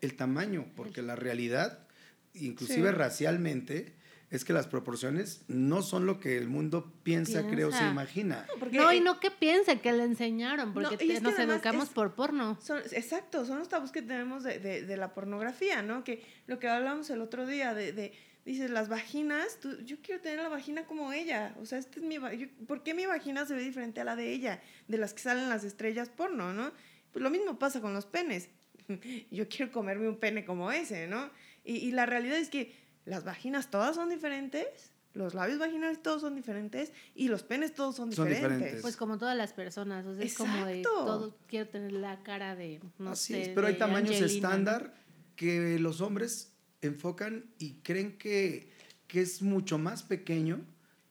[0.00, 1.86] el tamaño, porque la realidad,
[2.32, 2.94] inclusive Sí.
[2.94, 3.92] racialmente,
[4.30, 7.90] es que las proporciones no son lo que el mundo piensa, creo, se Piensa.
[7.90, 8.46] imagina.
[8.58, 11.90] Porque, No, y no que piense que le enseñaron, porque No, te- nos educamos es-
[11.94, 12.58] por porno.
[12.60, 16.02] Son, exacto, son los tabús que tenemos de, de- de la pornografía, ¿no?
[16.02, 18.12] Que lo que hablamos el otro día, de, de
[18.44, 21.54] dices, las vaginas, tú- yo quiero tener la vagina como ella.
[21.60, 24.04] O sea, este es mi, va- yo- ¿por qué mi vagina se ve diferente a
[24.04, 24.60] la de ella?
[24.88, 26.72] De las que salen las estrellas porno, ¿no?
[27.12, 28.48] Pues lo mismo pasa con los penes.
[29.30, 31.30] Yo quiero comerme un pene como ese, ¿no?
[31.64, 32.72] Y, y la realidad es que
[33.06, 37.96] las vaginas todas son diferentes, los labios vaginales todos son diferentes y los penes todos
[37.96, 38.58] son Son diferentes.
[38.58, 38.82] diferentes.
[38.82, 42.54] Pues como todas las personas, o sea, es como de todo, quiero tener la cara
[42.54, 44.92] de, no Así sé, es, pero hay tamaños estándar
[45.36, 48.70] que los hombres enfocan y creen que,
[49.06, 50.60] que es mucho más pequeño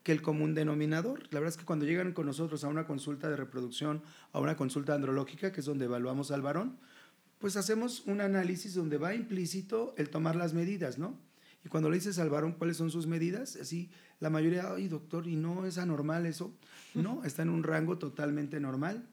[0.03, 1.23] que el común denominador.
[1.31, 4.03] La verdad es que cuando llegan con nosotros a una consulta de reproducción,
[4.34, 6.77] a una consulta andrológica, que es donde evaluamos al varón,
[7.39, 11.17] pues hacemos un análisis donde va implícito el tomar las medidas, ¿no?
[11.65, 15.28] Y cuando le dices al varón cuáles son sus medidas, así la mayoría, ay doctor,
[15.28, 16.54] ¿y no es anormal eso?
[16.93, 19.10] No, está en un rango totalmente normal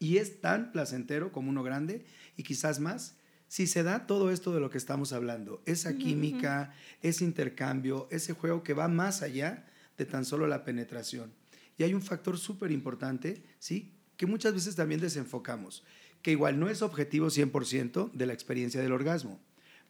[0.00, 2.04] y es tan placentero como uno grande
[2.36, 3.14] y quizás más
[3.46, 8.34] si se da todo esto de lo que estamos hablando, esa química, ese intercambio, ese
[8.34, 9.64] juego que va más allá
[9.96, 11.32] de tan solo la penetración.
[11.78, 13.94] Y hay un factor súper importante, ¿sí?
[14.16, 15.84] Que muchas veces también desenfocamos,
[16.22, 19.40] que igual no es objetivo 100% de la experiencia del orgasmo,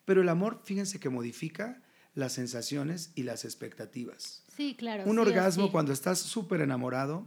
[0.08, 1.82] pero el amor, fíjense que modifica
[2.14, 4.42] las sensaciones y las expectativas.
[4.56, 5.02] Sí, claro.
[5.04, 5.70] Un sí orgasmo sí.
[5.70, 7.26] cuando estás súper enamorado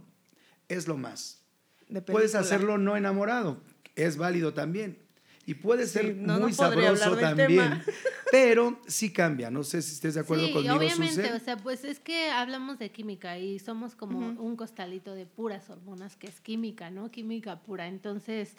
[0.68, 1.42] es lo más.
[1.88, 3.62] De Puedes hacerlo no enamorado,
[3.94, 4.98] es válido también.
[5.46, 7.84] Y puede Sí, ser no, no muy podría sabroso también, tema.
[8.32, 9.48] pero sí cambia.
[9.48, 12.80] No sé si estés de acuerdo sí, conmigo, obviamente, o sea, pues es que hablamos
[12.80, 17.12] de química y somos como un costalito de puras hormonas, que es química, ¿no?
[17.12, 17.86] Química pura.
[17.86, 18.56] Entonces,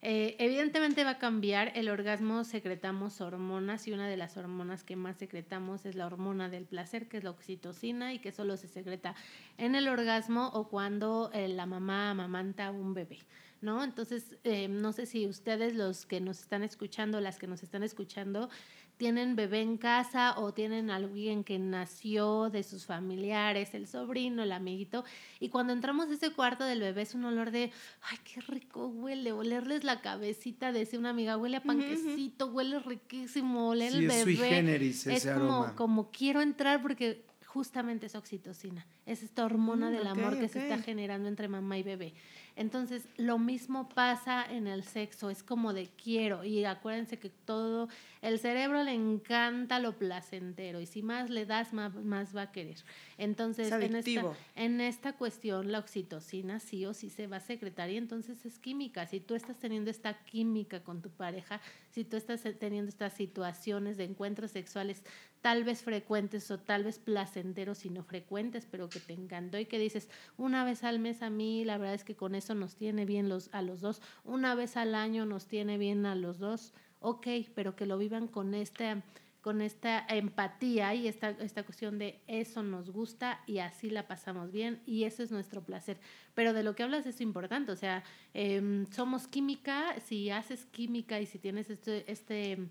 [0.00, 1.72] eh, evidentemente va a cambiar.
[1.74, 6.48] El orgasmo secretamos hormonas y una de las hormonas que más secretamos es la hormona
[6.48, 9.14] del placer, que es la oxitocina y que solo se secreta
[9.56, 13.18] en el orgasmo o cuando eh, la mamá amamanta a un bebé.
[13.60, 13.82] ¿No?
[13.82, 17.82] Entonces, eh, no sé si ustedes, los que nos están escuchando, las que nos están
[17.82, 18.50] escuchando,
[18.98, 24.52] tienen bebé en casa o tienen alguien que nació de sus familiares, el sobrino, el
[24.52, 25.04] amiguito,
[25.40, 27.70] y cuando entramos a ese cuarto del bebé es un olor de,
[28.02, 32.80] ay, qué rico huele, olerles la cabecita de ese una amiga, huele a panquecito, huele
[32.80, 34.86] riquísimo, oler Sí, el es sui bebé.
[34.86, 35.74] es ese como, aroma.
[35.76, 40.58] como quiero entrar porque justamente es oxitocina, es esta hormona Mm, del amor que se
[40.60, 42.12] está generando entre mamá y bebé.
[42.58, 46.42] Entonces, lo mismo pasa en el sexo, es como de quiero.
[46.42, 47.88] Y acuérdense que todo,
[48.20, 52.52] el cerebro le encanta lo placentero y si más le das, más, más va a
[52.52, 52.78] querer.
[53.16, 57.40] Entonces, Es en esta, en esta cuestión, la oxitocina sí o sí se va a
[57.40, 59.06] secretar y entonces es química.
[59.06, 63.96] Si tú estás teniendo esta química con tu pareja, si tú estás teniendo estas situaciones
[63.96, 65.04] de encuentros sexuales
[65.40, 69.66] tal vez frecuentes o tal vez placenteros y no frecuentes, pero que te encantó y
[69.66, 72.76] que dices, una vez al mes a mí, la verdad es que con eso nos
[72.76, 76.38] tiene bien los, a los dos, una vez al año nos tiene bien a los
[76.38, 79.02] dos, ok, pero que lo vivan con esta
[79.40, 84.52] con esta empatía y esta, esta cuestión de eso nos gusta y así la pasamos
[84.52, 85.98] bien y ese es nuestro placer.
[86.34, 88.02] Pero de lo que hablas es importante, o sea,
[88.34, 92.68] em, somos química, si haces química y si tienes este, este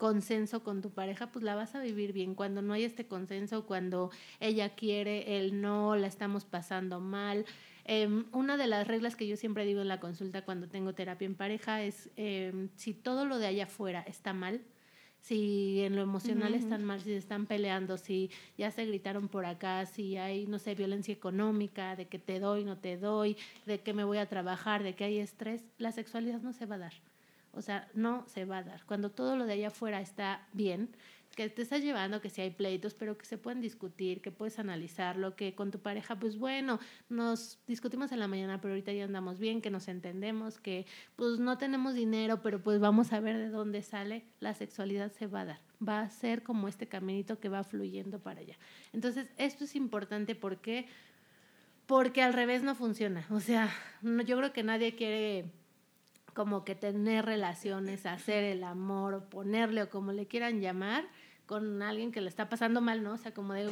[0.00, 2.34] consenso con tu pareja, pues la vas a vivir bien.
[2.34, 4.10] Cuando no hay este consenso, cuando
[4.40, 7.44] ella quiere, él no, la estamos pasando mal.
[7.84, 11.26] Em, una de las reglas que yo siempre digo en la consulta cuando tengo terapia
[11.26, 14.62] en pareja es em, si todo lo de allá afuera está mal,
[15.20, 19.44] si en lo emocional están mal, si se están peleando, si ya se gritaron por
[19.44, 23.36] acá, si hay, no sé, violencia económica, de que te doy, no te doy,
[23.66, 26.76] de que me voy a trabajar, de que hay estrés, la sexualidad no se va
[26.76, 27.09] a dar.
[27.52, 28.84] O sea, no se va a dar.
[28.84, 30.90] Cuando todo lo de allá afuera está bien,
[31.36, 34.58] que te estás llevando, que si hay pleitos, pero que se pueden discutir, que puedes
[34.58, 39.04] analizarlo, que con tu pareja, pues bueno, nos discutimos en la mañana, pero ahorita ya
[39.04, 40.86] andamos bien, que nos entendemos, que
[41.16, 45.28] pues no tenemos dinero, pero pues vamos a ver de dónde sale, la sexualidad se
[45.28, 45.60] va a dar.
[45.86, 48.56] Va a ser como este caminito que va fluyendo para allá.
[48.92, 50.86] Entonces, esto es importante porque
[51.86, 53.26] porque al revés no funciona.
[53.30, 53.68] O sea,
[54.02, 55.50] no- yo creo que nadie quiere
[56.34, 61.04] como que tener relaciones, hacer el amor o ponerle o como le quieran llamar
[61.46, 63.14] con alguien que le está pasando mal, ¿no?
[63.14, 63.68] O sea, como de,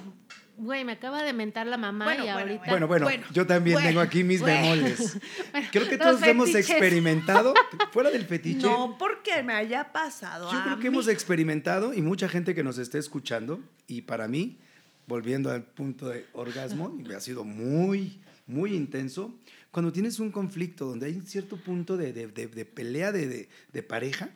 [0.56, 2.70] güey, me acaba de mentar la mamá Bueno, y bueno, ahorita...
[2.70, 4.60] Bueno, bueno, Bueno, yo también bueno, tengo aquí mis bueno.
[4.62, 5.16] bemoles.
[5.70, 6.70] Creo que todos hemos fetiches.
[6.70, 7.54] experimentado,
[7.92, 10.50] fuera del fetiche, No porque me haya pasado.
[10.50, 10.96] yo a creo que mí.
[10.96, 14.58] hemos experimentado y mucha gente que nos esté escuchando, y para mí,
[15.06, 19.32] volviendo al punto de orgasmo, y ha sido muy, muy intenso,
[19.70, 23.26] cuando tienes un conflicto donde hay un cierto punto de, de- de- de pelea de,
[23.28, 24.30] de- de pareja,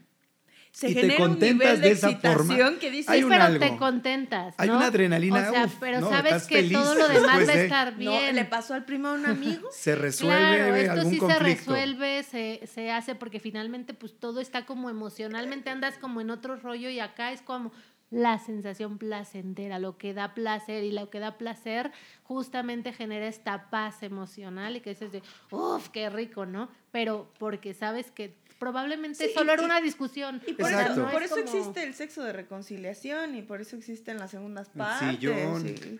[0.74, 2.30] se y te un contentas nivel de de esa forma.
[2.32, 3.58] excitación que dices, Hay Sí, un pero algo.
[3.60, 4.54] te contentas.
[4.56, 7.52] Hay una adrenalina, O sea, uf, pero no, sabes que feliz todo lo demás va
[7.52, 8.34] a estar no, bien.
[8.34, 9.68] le pasó al primo a un amigo.
[9.72, 11.44] se resuelve Claro, esto algún sí conflicto.
[11.74, 16.30] se resuelve, se, se hace porque finalmente pues todo está como emocionalmente, andas como en
[16.30, 17.70] otro rollo y acá es como
[18.12, 21.90] la sensación placentera, lo que da placer y lo que da placer
[22.22, 26.68] justamente genera esta paz emocional y que dices de, uff, qué rico, ¿no?
[26.92, 30.40] Pero porque sabes que probablemente Sí, solo y- era una discusión.
[30.46, 30.92] Y por Exacto.
[30.92, 34.18] eso, no por es eso como- existe el sexo de reconciliación y por eso existen
[34.18, 35.09] las segundas El partes.
[35.18, 35.62] sillón.
[35.66, 35.98] sí.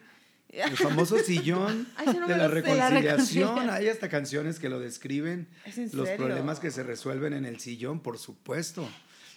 [0.51, 3.71] El famoso sillón Ay, ese no de la reconciliación.
[3.71, 5.49] Hay hasta canciones que lo describen.
[5.65, 6.27] ¿Es en Los serio?
[6.27, 8.87] problemas que se resuelven en el sillón, por supuesto.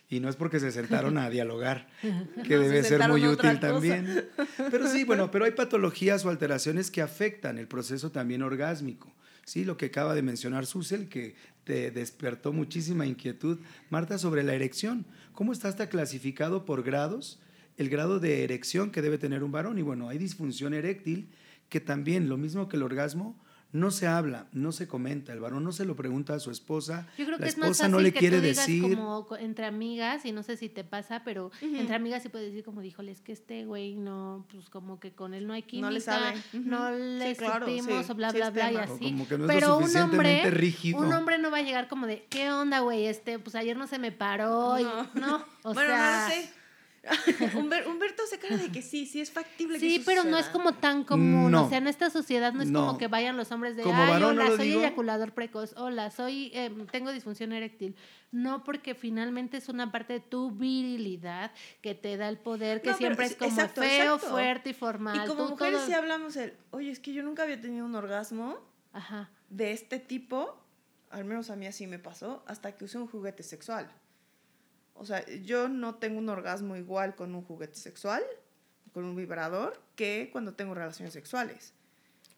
[0.09, 3.59] Y no es porque se sentaron a dialogar, que No, debe se ser muy útil
[3.59, 4.25] también.
[4.57, 9.13] Pero sí, bueno, pero hay patologías o alteraciones que afectan el proceso también orgásmico.
[9.45, 13.59] Sí, lo que acaba de mencionar Susel, que te despertó muchísima inquietud.
[13.89, 15.05] Marta, sobre la erección.
[15.33, 17.39] ¿Cómo está hasta clasificado por grados?
[17.77, 19.77] El grado de erección que debe tener un varón.
[19.77, 21.29] Y bueno, hay disfunción eréctil,
[21.69, 23.35] que también, lo mismo que el orgasmo,
[23.75, 25.33] no se habla, no se comenta.
[25.33, 27.07] El varón no se lo pregunta a su esposa.
[27.17, 28.81] Yo creo que la es más esposa fácil no le que quiere tú digas decir.
[28.83, 32.47] como co- entre amigas, y no sé si te pasa, pero entre amigas sí puedes
[32.49, 35.63] decir como, díjole, es que este güey no, pues como que con él no hay
[35.63, 36.33] química, No le sabe.
[36.53, 39.11] No le Sí, claro, supimos sí, o bla, sí bla, bla, y así.
[39.11, 40.99] como que no es lo pero un hombre, rígido.
[40.99, 43.05] un hombre no va a llegar como de, ¿qué onda, güey?
[43.07, 45.09] Este, pues ayer no se me paró, y- No.
[45.15, 46.27] no, o bueno, sea...
[46.29, 46.53] no lo sé.
[47.53, 49.79] Humber- Humberto se cara de que sí, sí es factible.
[49.79, 51.51] que Sí, pero no es como tan común.
[51.51, 51.65] No.
[51.65, 52.85] O sea, en esta sociedad no es No.
[52.87, 54.79] como que vayan los hombres de, Como ay, varón no hola, lo soy digo".
[54.81, 57.95] eyaculador precoz, hola, soy, eh, tengo disfunción eréctil.
[58.31, 62.89] No, porque finalmente es una parte de tu virilidad que te da el poder, que
[62.89, 64.27] No, pero siempre es como exacto, feo, exacto.
[64.35, 65.21] fuerte y formal.
[65.23, 67.85] Y como Tú mujeres todo- sí hablamos el, oye, es que yo nunca había tenido
[67.85, 68.57] un orgasmo
[68.93, 69.29] Ajá.
[69.49, 70.57] de este tipo,
[71.11, 73.89] al menos a mí así me pasó, hasta que usé un juguete sexual.
[74.95, 78.23] O sea, yo no tengo un orgasmo igual con un juguete sexual,
[78.93, 81.73] con un vibrador, que cuando tengo relaciones sexuales.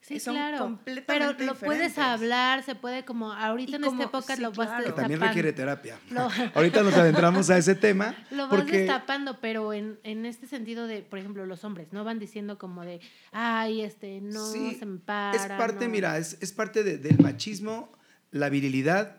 [0.01, 0.59] Sí, Son claro.
[0.59, 1.97] completamente Pero lo puedes diferentes.
[1.97, 4.83] hablar, se puede como, ahorita Y en como- esta época sí, lo vas claro.
[4.85, 5.27] que también destapando.
[5.27, 5.99] requiere terapia.
[6.11, 8.15] Lo- Ahorita nos adentramos a ese tema.
[8.31, 12.03] Lo vas porque destapando, pero en, en este sentido de, por ejemplo, los hombres, no
[12.05, 13.01] van diciendo como de,
[13.33, 15.35] ay, este, no Sí, se me para.
[15.35, 15.91] es parte, no".
[15.91, 17.91] mira, es, es parte de- del machismo,
[18.31, 19.17] la virilidad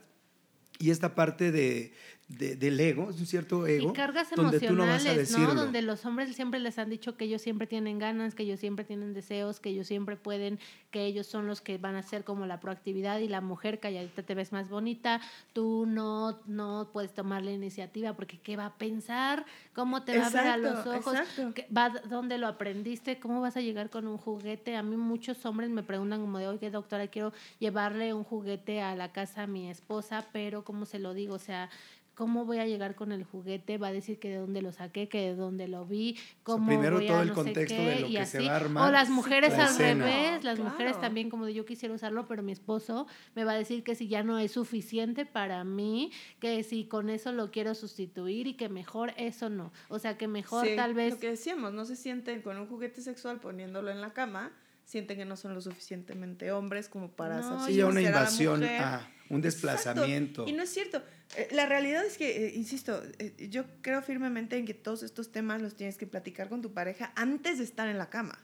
[0.79, 1.93] y esta parte de,
[2.29, 3.91] de- del ego, es un cierto ego.
[3.91, 5.39] Y cargas donde tú no vas a emocionales, ¿no?
[5.39, 5.61] decirlo.
[5.63, 8.85] Donde los hombres siempre les han dicho que ellos siempre tienen ganas, que ellos siempre
[8.85, 10.59] tienen deseos, que ellos siempre pueden,
[10.91, 14.23] que ellos son los que van a hacer como la proactividad y la mujer calladita
[14.23, 15.23] te ves más bonita,
[15.55, 19.47] tú no, no puedes tomar la iniciativa porque ¿qué va a pensar?
[19.75, 21.15] ¿Cómo te va a ver a los ojos?
[21.19, 21.53] exacto.
[21.55, 23.19] ¿Qué- va- ¿Dónde lo aprendiste?
[23.19, 24.77] ¿Cómo vas a llegar con un juguete?
[24.77, 28.95] A mí muchos hombres me preguntan como de, oye, doctora, quiero llevarle un juguete a
[28.95, 31.35] la casa a mi esposa, pero ¿cómo se lo digo?
[31.35, 31.71] O sea,
[32.19, 33.79] ¿cómo voy a llegar con el juguete?
[33.79, 36.97] Va a decir que de dónde lo saqué, que de dónde lo vi, cómo primero
[36.97, 38.47] voy todo a el no sé contexto qué, de lo y que se así.
[38.49, 40.05] va a armar O las mujeres la al escena.
[40.05, 40.71] revés, las Claro.
[40.73, 43.95] mujeres también como de yo quisiera usarlo, pero mi esposo me va a decir que
[43.95, 48.55] si ya no es suficiente para mí, que si con eso lo quiero sustituir y
[48.55, 49.73] que mejor eso no.
[49.89, 52.67] O sea, que mejor Sí, tal vez Lo que decíamos, no se sienten con un
[52.67, 54.51] juguete sexual poniéndolo en la cama,
[54.85, 58.01] sienten que no son lo suficientemente hombres como para No, Sí, una satisfacer a la
[58.01, 58.81] invasión, mujer.
[58.83, 60.43] a un desplazamiento.
[60.43, 60.51] Exacto.
[60.51, 61.03] Y no es cierto.
[61.37, 65.31] Eh, La realidad es que, eh, insisto, eh, yo creo firmemente en que todos estos
[65.31, 68.39] temas los tienes que platicar con tu pareja antes de estar en la cama.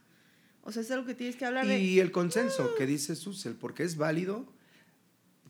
[0.62, 1.79] O sea, es algo que tienes que hablar de...
[1.79, 4.53] Y el consenso que dice Susel, porque es válido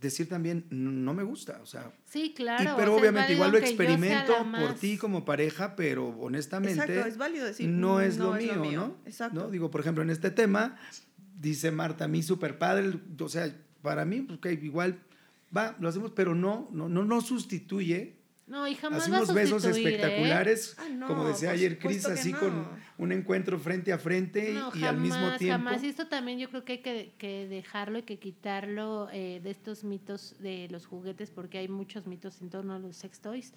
[0.01, 2.75] decir también, no me gusta, o sea, Sí, y- claro.
[2.75, 7.17] o pero sea, obviamente igual lo experimento por ti como pareja, pero honestamente Exacto, es
[7.17, 8.81] válido decir, no es, "No lo, es mío, lo mío".
[8.81, 8.97] ¿no?
[9.07, 9.41] Exacto.
[9.41, 9.51] ¿no?
[9.51, 10.77] Digo, por ejemplo, en este tema,
[11.41, 14.99] dice Marta, a mí súper padre, o sea, para mí, ok, igual
[15.57, 18.17] va, lo hacemos, pero no, no, no, no sustituye.
[18.47, 19.71] No, y jamás Hacemos va a besos ¿eh?
[19.71, 22.41] espectaculares, Ah, no, como decía ayer Cris, así no.
[22.41, 25.65] con un encuentro frente a frente y- al mismo tiempo.
[25.65, 25.83] Jamás.
[25.83, 29.51] Y esto también yo creo que hay que, que dejarlo y que quitarlo eh, de
[29.51, 33.55] estos mitos de los juguetes, porque hay muchos mitos en torno a los sex toys.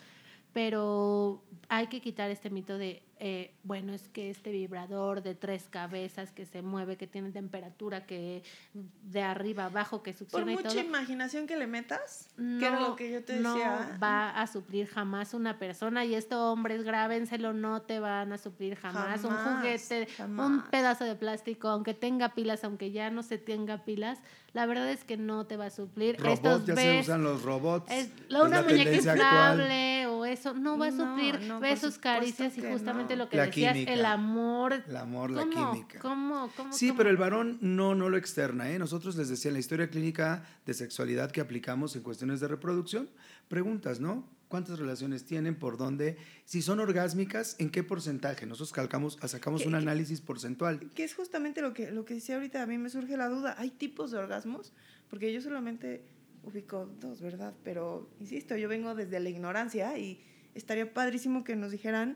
[0.54, 5.68] pero hay que quitar este mito de, eh, bueno, es que este vibrador de tres
[5.70, 10.56] cabezas que se mueve, que tiene temperatura, que de arriba abajo, que succiona Por y
[10.58, 13.98] mucha todo, imaginación que le metas, no, que era lo que yo te no decía.
[14.02, 18.76] va a suplir jamás una persona y esto hombres grábenselo no te van a suplir
[18.76, 20.48] jamás, un juguete jamás.
[20.48, 24.20] un pedazo de plástico aunque tenga pilas aunque ya no se tenga pilas
[24.54, 27.44] la verdad es que no te va a suplir Robots, estos ya se usan los
[27.44, 27.92] robots.
[27.92, 31.56] es, es la- una la muñeca inflable o eso no va a No, suplir no,
[31.56, 33.94] por besos caricias y justamente lo que La decías química.
[33.94, 35.72] el amor El amor, la ¿Cómo?
[35.74, 36.00] química.
[36.00, 36.52] ¿Cómo?
[36.58, 36.74] ¿Cómo?
[36.74, 36.98] Sí, cómo?
[36.98, 38.70] pero el varón no, no lo externa.
[38.72, 38.78] ¿eh?
[38.80, 43.10] Nosotros les decía en la historia clínica de sexualidad que aplicamos en cuestiones de reproducción,
[43.48, 44.28] preguntas, ¿no?
[44.48, 45.56] ¿Cuántas relaciones tienen?
[45.56, 46.18] ¿Por dónde?
[46.46, 48.46] Si son orgásmicas, ¿en qué porcentaje?
[48.46, 50.80] Nosotros calcamos, sacamos ¿Qué- un análisis porcentual.
[50.96, 53.56] Que es justamente lo que, lo que decía ahorita, a mí me surge la duda.
[53.58, 54.72] ¿Hay tipos de orgasmos?
[55.10, 56.06] Porque yo solamente
[56.44, 57.54] ubico dos, ¿verdad?
[57.66, 60.24] Pero, insisto, yo vengo desde la ignorancia y
[60.56, 62.16] estaría padrísimo que nos dijeran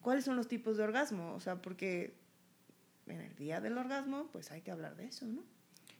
[0.00, 1.34] cuáles son los tipos de orgasmo.
[1.34, 2.14] O sea, porque
[3.06, 5.42] en el día del orgasmo, pues hay que hablar de eso, ¿no?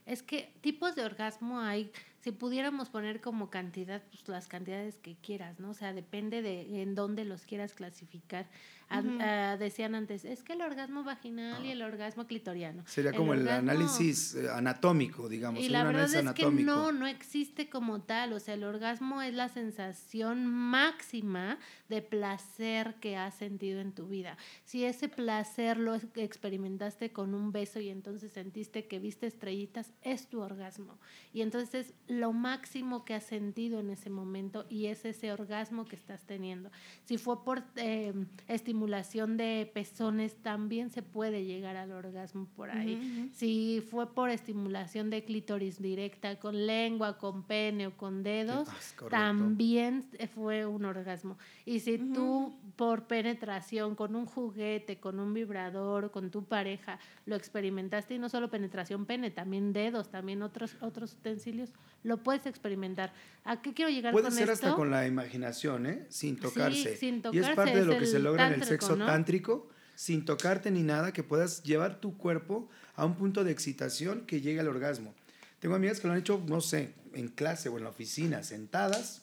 [0.05, 1.91] Es que tipos de orgasmo hay,
[2.21, 5.71] si pudiéramos poner como cantidad, pues las cantidades que quieras, ¿no?
[5.71, 8.47] O sea, depende de en dónde los quieras clasificar.
[8.93, 12.83] Ah, decían antes, es que el orgasmo vaginal y el orgasmo clitoriano.
[12.87, 15.63] Sería como el, análisis eh, anatómico, digamos.
[15.63, 18.33] Y la verdad es que no, no existe como tal.
[18.33, 21.57] O sea, el orgasmo es la sensación máxima
[21.87, 24.37] de placer que has sentido en tu vida.
[24.65, 30.27] Si ese placer lo experimentaste con un beso y entonces sentiste que viste estrellitas, es
[30.27, 30.99] tu orgasmo.
[31.33, 35.85] Y entonces es lo máximo que has sentido en ese momento y es ese orgasmo
[35.85, 36.69] que estás teniendo.
[37.05, 38.13] Si fue por eh,
[38.49, 43.29] estimulación de pezones, también se puede llegar al orgasmo por ahí.
[43.33, 48.67] Si fue por estimulación de clítoris directa, con lengua, con pene o con dedos,
[49.09, 50.03] también
[50.35, 51.37] fue un orgasmo.
[51.65, 57.35] Y si tú por penetración, con un juguete, con un vibrador, con tu pareja, lo
[57.35, 61.71] experimentaste, y no solo penetración pene, también dedos, también otros, otros utensilios,
[62.03, 63.13] lo puedes experimentar.
[63.43, 64.67] ¿A qué quiero llegar Puede con ser esto?
[64.67, 66.05] hasta con la imaginación, ¿eh?
[66.09, 66.97] Sin tocarse.
[66.97, 69.05] sin y es tocarse, parte de lo que se logra en el sexo ¿no?
[69.05, 74.25] tántrico, sin tocarte ni nada, que puedas llevar tu cuerpo a un punto de excitación
[74.25, 75.13] que llegue al orgasmo.
[75.59, 79.21] Tengo amigas que lo han hecho, no sé, en clase o en la oficina, sentadas,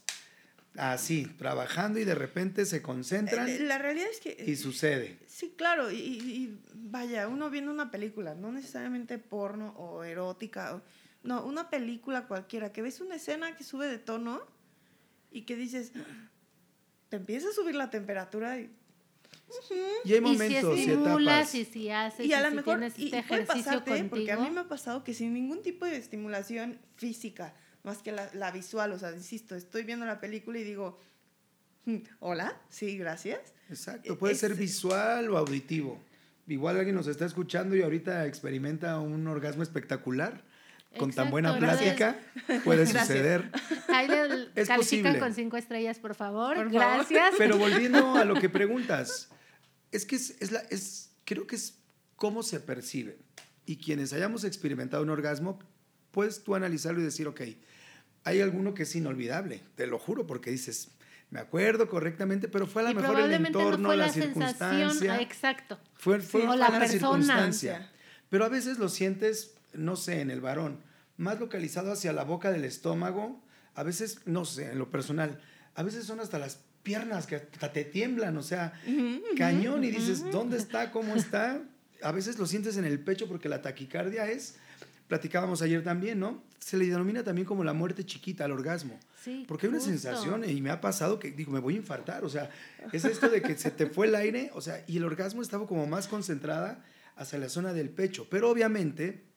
[0.76, 4.45] así, trabajando y de repente se concentran Eh, La realidad es que...
[4.47, 5.18] y sucede.
[5.26, 10.83] Sí, claro, y vaya, uno viendo una película, no necesariamente porno o erótica, o-
[11.23, 14.41] no, una película cualquiera, que ves una escena que sube de tono
[15.31, 15.93] y que dices,
[17.09, 18.71] te empieza a subir la temperatura y,
[20.05, 21.55] Y hay Y si momentos y estimulas etapas.
[21.55, 24.11] y si haces y a lo si mejor, tienes y este puede pasarte, contigo.
[24.11, 28.12] porque a mí me ha pasado que sin ningún tipo de estimulación física, más que
[28.12, 30.99] la, la visual, o sea, insisto, estoy viendo la película y digo,
[31.87, 33.41] "Mm, hola, sí, gracias.
[33.71, 35.99] Exacto, puede es- ser visual o auditivo.
[36.47, 40.43] Igual alguien nos está escuchando y ahorita experimenta un orgasmo espectacular.
[40.97, 42.16] Con tan buena plática
[42.64, 43.07] puede Gracias.
[43.07, 43.51] suceder.
[43.89, 45.18] Ahí le Es posible.
[45.18, 46.57] con cinco estrellas, por favor.
[46.57, 46.72] Por favor.
[46.72, 47.34] Gracias.
[47.36, 49.28] Pero volviendo a lo que preguntas,
[49.93, 51.78] es que es, es la, es, creo que es
[52.16, 53.18] cómo se percibe.
[53.66, 55.59] Y quienes hayamos experimentado un orgasmo,
[56.11, 57.43] puedes tú analizarlo y decir, ok,
[58.24, 60.89] hay alguno que es inolvidable, te lo juro, porque dices,
[61.30, 65.20] me acuerdo correctamente, pero fue a lo mejor el entorno, no fue la, circunstancia.
[65.20, 65.78] Exacto.
[65.95, 66.99] Fue, fue Sí, o fue la la persona.
[66.99, 67.91] circunstancia.
[68.30, 70.81] Pero a veces lo sientes, no sé, en el varón,
[71.16, 73.43] más localizado hacia la boca del estómago,
[73.75, 75.41] a veces, no sé, en lo personal,
[75.75, 78.73] a veces son hasta las piernas que hasta te tiemblan, o sea,
[79.37, 80.91] cañón y dices, ¿dónde está?
[80.91, 81.61] ¿Cómo está?
[82.03, 84.57] A veces lo sientes en el pecho porque la taquicardia es,
[85.07, 86.43] platicábamos ayer también, ¿no?
[86.59, 88.99] Se le denomina también como la muerte chiquita al orgasmo.
[89.23, 92.25] Sí, Porque hay una sensación, y me ha pasado que digo, me voy a infartar,
[92.25, 92.51] o sea,
[92.93, 95.66] es esto de que se te fue el aire, o sea, y el orgasmo estaba
[95.66, 96.85] como más concentrada
[97.16, 98.29] hacia la zona del pecho.
[98.31, 99.28] Pero obviamente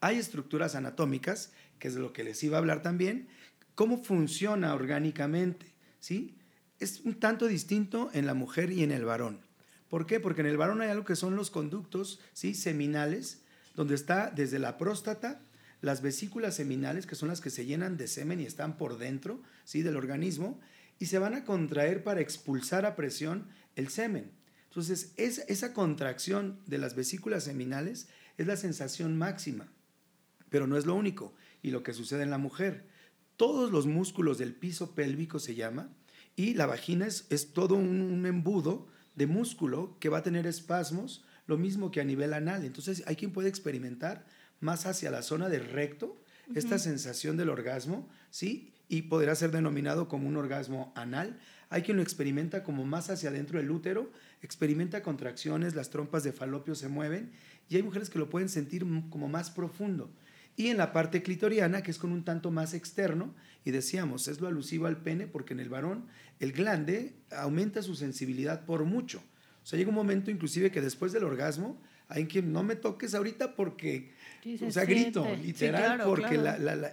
[0.00, 3.28] hay estructuras anatómicas, que es lo que les iba a hablar también,
[3.74, 6.36] cómo funciona orgánicamente, ¿sí?
[6.78, 9.40] Es un tanto distinto en la mujer y en el varón.
[9.88, 10.20] ¿Por qué?
[10.20, 12.54] Porque en el varón hay algo que son los conductos, ¿sí?
[12.54, 13.42] Seminales,
[13.74, 15.42] donde está desde la próstata,
[15.80, 19.42] las vesículas seminales, que son las que se llenan de semen y están por dentro,
[19.64, 19.82] ¿sí?
[19.82, 20.60] Del organismo,
[20.98, 24.30] y se van a contraer para expulsar a presión el semen.
[24.68, 29.72] Entonces, es, esa contracción de las vesículas seminales es la sensación máxima,
[30.50, 31.34] pero no es lo único.
[31.62, 32.86] Y lo que sucede en la mujer,
[33.36, 35.88] todos los músculos del piso pélvico se llama,
[36.36, 40.46] y la vagina es, es todo un, un embudo de músculo que va a tener
[40.46, 42.64] espasmos, lo mismo que a nivel anal.
[42.64, 44.26] Entonces, hay quien puede experimentar
[44.60, 46.20] más hacia la zona del recto
[46.54, 48.72] esta sensación del orgasmo, ¿sí?
[48.88, 51.38] Y podrá ser denominado como un orgasmo anal.
[51.68, 54.10] Hay quien lo experimenta como más hacia adentro del útero,
[54.42, 57.30] experimenta contracciones, las trompas de falopio se mueven
[57.68, 60.10] y hay mujeres que lo pueden sentir como más profundo.
[60.56, 63.34] Y en la parte clitoriana, que es con un tanto más externo,
[63.64, 66.06] y decíamos, es lo alusivo al pene porque en el varón
[66.38, 69.22] el glande aumenta su sensibilidad por mucho.
[69.62, 73.14] O sea, llega un momento inclusive que después del orgasmo hay quien no me toques
[73.14, 74.12] ahorita porque,
[74.62, 76.36] o sea, grito, literal, porque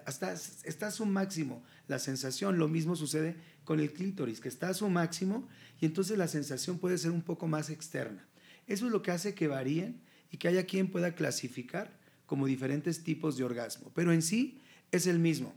[0.06, 2.60] hasta está a su máximo la sensación.
[2.60, 5.48] Lo mismo sucede con el clítoris, que está a su máximo
[5.80, 8.28] y entonces la sensación puede ser un poco más externa.
[8.68, 11.98] Eso es lo que hace que varíen y que haya quien pueda clasificar
[12.28, 14.62] como diferentes tipos de orgasmo, pero en sí
[14.92, 15.56] es el mismo,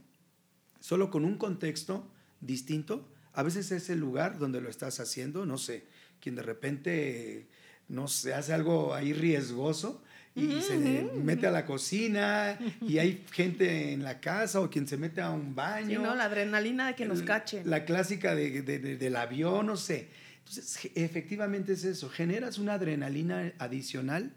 [0.79, 2.09] solo con un contexto
[2.39, 3.07] distinto.
[3.33, 5.85] A veces es el lugar donde lo estás haciendo, no sé,
[6.19, 7.47] quien de repente
[7.87, 10.01] no se hace algo ahí riesgoso
[10.33, 14.95] y se mete a la cocina y hay gente en la casa o quien se
[14.95, 15.99] mete a un baño.
[15.99, 17.69] Sí, no, la adrenalina de que nos cachen.
[17.69, 20.07] La clásica de, del avión, no sé.
[20.39, 24.33] Entonces, efectivamente es eso, generas una adrenalina adicional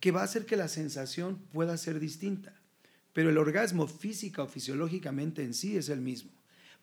[0.00, 2.54] que va a hacer que la sensación pueda ser distinta.
[3.12, 6.30] Pero el orgasmo física o fisiológicamente en sí es el mismo.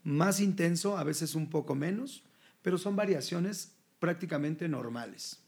[0.03, 2.23] Más intenso, a veces un poco menos,
[2.61, 5.43] pero son variaciones prácticamente normales.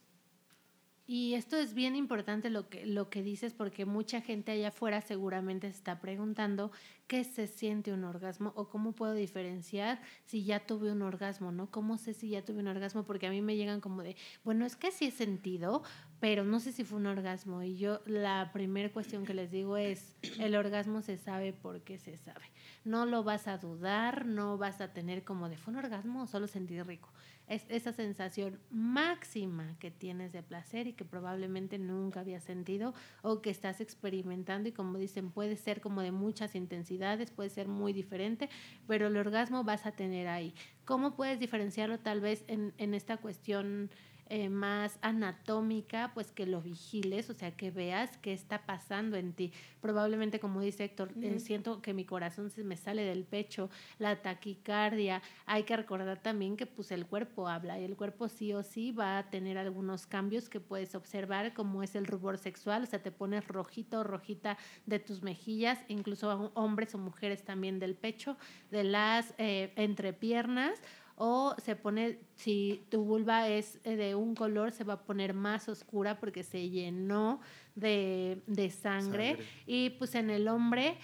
[1.07, 5.01] Y esto es bien importante lo que, lo que dices porque mucha gente allá afuera
[5.01, 6.71] seguramente se está preguntando
[7.07, 11.69] qué se siente un orgasmo o cómo puedo diferenciar si ya tuve un orgasmo, ¿no?
[11.69, 13.03] ¿Cómo sé si ya tuve un orgasmo?
[13.03, 15.83] Porque a mí me llegan como de, bueno, es que sí he sentido,
[16.19, 17.61] pero no sé si fue un orgasmo.
[17.63, 22.17] Y yo la primera cuestión que les digo es, el orgasmo se sabe porque se
[22.17, 22.45] sabe.
[22.83, 26.27] No lo vas a dudar, no vas a tener como de, ¿fue un orgasmo o
[26.27, 27.09] solo sentí rico?
[27.47, 33.41] es esa sensación máxima que tienes de placer y que probablemente nunca habías sentido o
[33.41, 37.93] que estás experimentando y como dicen puede ser como de muchas intensidades, puede ser muy
[37.93, 38.49] diferente,
[38.87, 40.53] pero el orgasmo vas a tener ahí.
[40.85, 43.91] ¿Cómo puedes diferenciarlo tal vez en, en esta cuestión?
[44.27, 49.33] Eh, más anatómica, pues que lo vigiles, o sea, que veas qué está pasando en
[49.33, 49.53] ti.
[49.81, 53.69] Probablemente, como dice Héctor, eh, siento que mi corazón se me sale del pecho,
[53.99, 55.21] la taquicardia.
[55.45, 58.91] Hay que recordar también que pues el cuerpo habla y el cuerpo sí o sí
[58.91, 63.03] va a tener algunos cambios que puedes observar, como es el rubor sexual, o sea,
[63.03, 64.57] te pones rojito o rojita
[64.87, 68.37] de tus mejillas, incluso hombres o mujeres también del pecho,
[68.71, 70.81] de las eh, entrepiernas
[71.15, 75.33] o se pone, si tu vulva es eh, de un color, se va a poner
[75.33, 77.39] más oscura porque se llenó
[77.75, 79.37] de, de sangre.
[79.65, 80.97] Y pues en el hombre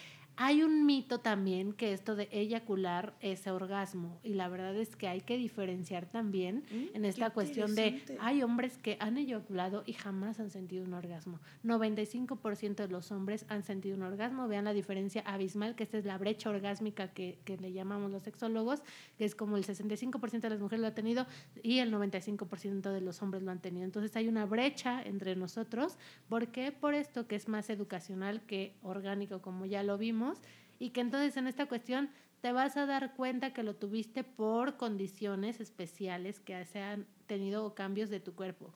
[0.44, 5.08] hay un mito también que esto de eyacular es orgasmo y la verdad es que
[5.08, 9.94] hay que diferenciar también mm, en esta cuestión de hay hombres que han eyaculado y
[9.94, 11.40] jamás han sentido un orgasmo.
[11.64, 14.48] 95% de los hombres han sentido un orgasmo.
[14.48, 18.24] Vean la diferencia abismal, que esta es la brecha orgásmica que, que le llamamos los
[18.24, 18.82] sexólogos,
[19.20, 21.28] que es como el 65% de las mujeres lo ha tenido
[21.62, 23.86] y el 95% de los hombres lo han tenido.
[23.86, 26.00] Entonces hay una brecha entre nosotros.
[26.30, 26.72] ¿Por qué?
[26.72, 30.31] Por esto que es más educacional que orgánico, como ya lo vimos
[30.80, 32.10] y que entonces en esta cuestión
[32.42, 37.76] te vas a dar cuenta que lo tuviste por condiciones especiales que se han tenido
[37.76, 38.74] cambios de tu cuerpo.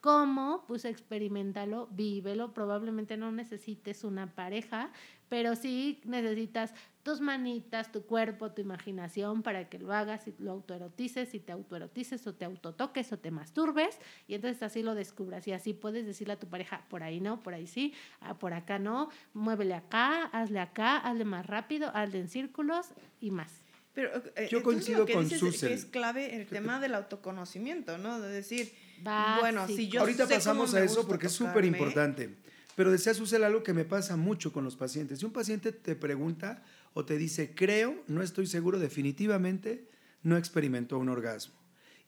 [0.00, 0.64] ¿Cómo?
[0.68, 2.54] Pues experimentalo, vívelo.
[2.54, 4.92] Probablemente no necesites una pareja,
[5.28, 6.72] pero sí necesitas
[7.02, 11.52] tus manitas, tu cuerpo, tu imaginación para que lo hagas y lo autoerotices, y te
[11.52, 16.06] autoerotices o te autotoques o te masturbes y entonces así lo descubras y así puedes
[16.06, 19.74] decirle a tu pareja, por ahí no, por ahí sí, ah, por acá no, muévele
[19.74, 22.88] acá, hazle acá, hazle más rápido, hazle en círculos
[23.20, 23.62] y más.
[23.94, 25.72] Pero, eh, Yo coincido con Susel.
[25.72, 28.20] Es clave el tema del autoconocimiento, ¿no?
[28.20, 28.72] De decir,
[29.02, 32.36] bueno, si yo Ahorita pasamos a eso porque es súper importante.
[32.76, 35.18] Pero decía Susel algo que me pasa mucho con los pacientes.
[35.18, 36.62] Si un paciente te pregunta
[36.94, 39.88] o te dice, creo, no estoy seguro, definitivamente
[40.22, 41.54] no experimentó un orgasmo.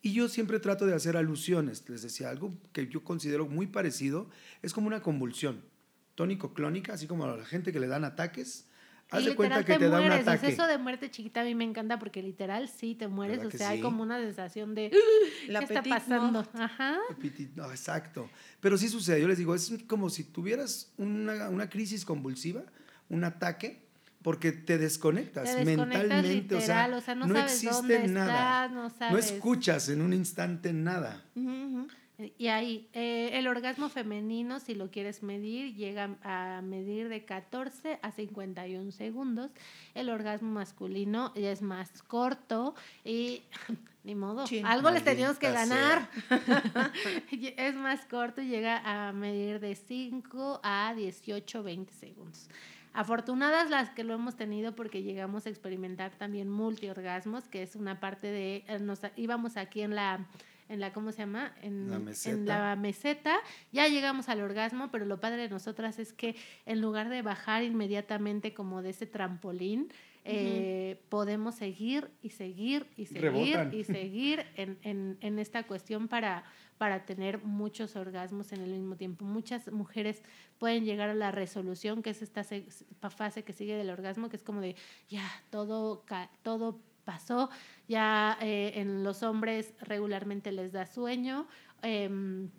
[0.01, 1.89] Y yo siempre trato de hacer alusiones.
[1.89, 4.31] Les decía algo que yo considero muy parecido.
[4.63, 5.65] Es como una convulsión
[6.15, 8.70] tónico-clónica, así como a la gente que le dan ataques
[9.11, 10.49] Haz de cuenta que te, da un ataque.
[10.49, 13.45] eso de muerte chiquita a mí me encanta porque literal sí te mueres.
[13.45, 14.91] O sea, hay como una sensación de.
[14.91, 16.47] ¿Qué está pasando?
[16.55, 16.99] Ajá.
[17.57, 18.31] No, exacto.
[18.61, 19.21] Pero sí sucede.
[19.21, 22.63] Yo les digo, es como si tuvieras una, una crisis convulsiva,
[23.09, 23.85] un ataque,
[24.23, 26.55] porque te desconectas, mentalmente.
[26.55, 28.69] o, sea, no, no existe nada.
[28.69, 29.13] no, sabes.
[29.13, 31.25] no, escuchas en un instante nada.
[32.39, 37.99] Y ahí, eh, el orgasmo femenino, si lo quieres medir, llega a medir de 14
[38.03, 39.51] a 51 segundos.
[39.95, 43.43] El orgasmo masculino ya es más corto y
[44.05, 46.09] ni modo, algo les teníamos que ganar.
[47.57, 52.49] es más corto y llega a medir de 5 a 18, 20 segundos.
[52.93, 58.01] Afortunadas las que lo hemos tenido porque llegamos a experimentar también multiorgasmos, que es una
[58.01, 60.27] parte de, eh, nos íbamos aquí en la
[60.71, 61.53] en la, ¿cómo se llama?
[61.63, 62.59] En La en meseta.
[62.71, 63.37] la meseta.
[63.73, 67.63] Ya llegamos al orgasmo, pero lo padre de nosotras es que en lugar de bajar
[67.63, 69.93] inmediatamente como de ese trampolín,
[70.25, 73.23] eh, podemos seguir y seguir y seguir
[73.57, 73.75] Rebotan.
[73.75, 76.45] y seguir en, en, en esta cuestión para,
[76.77, 79.25] para tener muchos orgasmos en el mismo tiempo.
[79.25, 80.23] Muchas mujeres
[80.59, 82.67] pueden llegar a la resolución, que es esta se-
[83.17, 84.77] fase que sigue del orgasmo, que es como de
[85.09, 86.79] ya, todo, ca- todo
[87.11, 87.51] pasó,
[87.89, 91.47] ya eh, en los hombres regularmente les da sueño.
[91.83, 92.51] em,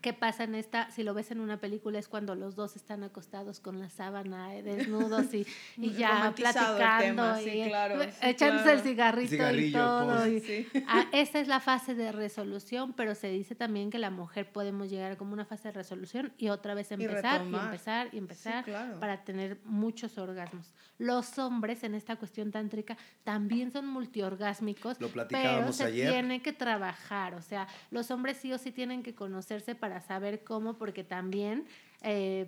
[0.00, 0.90] ¿Qué pasa en esta?
[0.90, 4.54] Si lo ves en una película es cuando los dos están acostados con la sábana,
[4.56, 5.46] eh, desnudos y,
[5.76, 8.78] y ya platicando tema, sí, y claro, sí, echándose claro.
[8.78, 8.82] el
[9.28, 10.16] cigarrito y todo.
[10.16, 10.32] pues.
[10.32, 10.66] y- Sí.
[10.88, 14.88] Ah, esa es la fase de resolución, pero se dice también que la mujer podemos
[14.88, 18.70] llegar como una fase de resolución y otra vez empezar y, empezar y empezar Sí,
[18.70, 18.98] claro.
[19.00, 20.72] para tener muchos orgasmos.
[20.96, 26.10] Los hombres en esta cuestión tántrica también son multiorgásmicos, Lo pero platicábamos se ayer.
[26.10, 30.44] tiene que trabajar, o sea, los hombres sí o sí tienen que conocerse para saber
[30.44, 31.64] cómo, porque también
[32.02, 32.46] eh,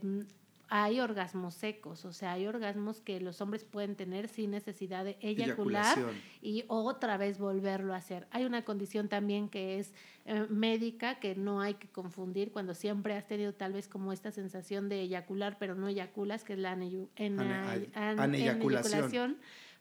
[0.74, 5.18] hay orgasmos secos, o sea, hay orgasmos que los hombres pueden tener sin necesidad de
[5.20, 5.98] eyacular
[6.40, 8.26] y otra vez volverlo a hacer.
[8.30, 9.92] Hay una condición también que es
[10.24, 14.30] eh, médica que no hay que confundir cuando siempre has tenido tal vez como esta
[14.30, 18.20] sensación de eyacular, pero no eyaculas, que es la Ane- aneyaculación.
[18.20, 19.36] aneyaculación.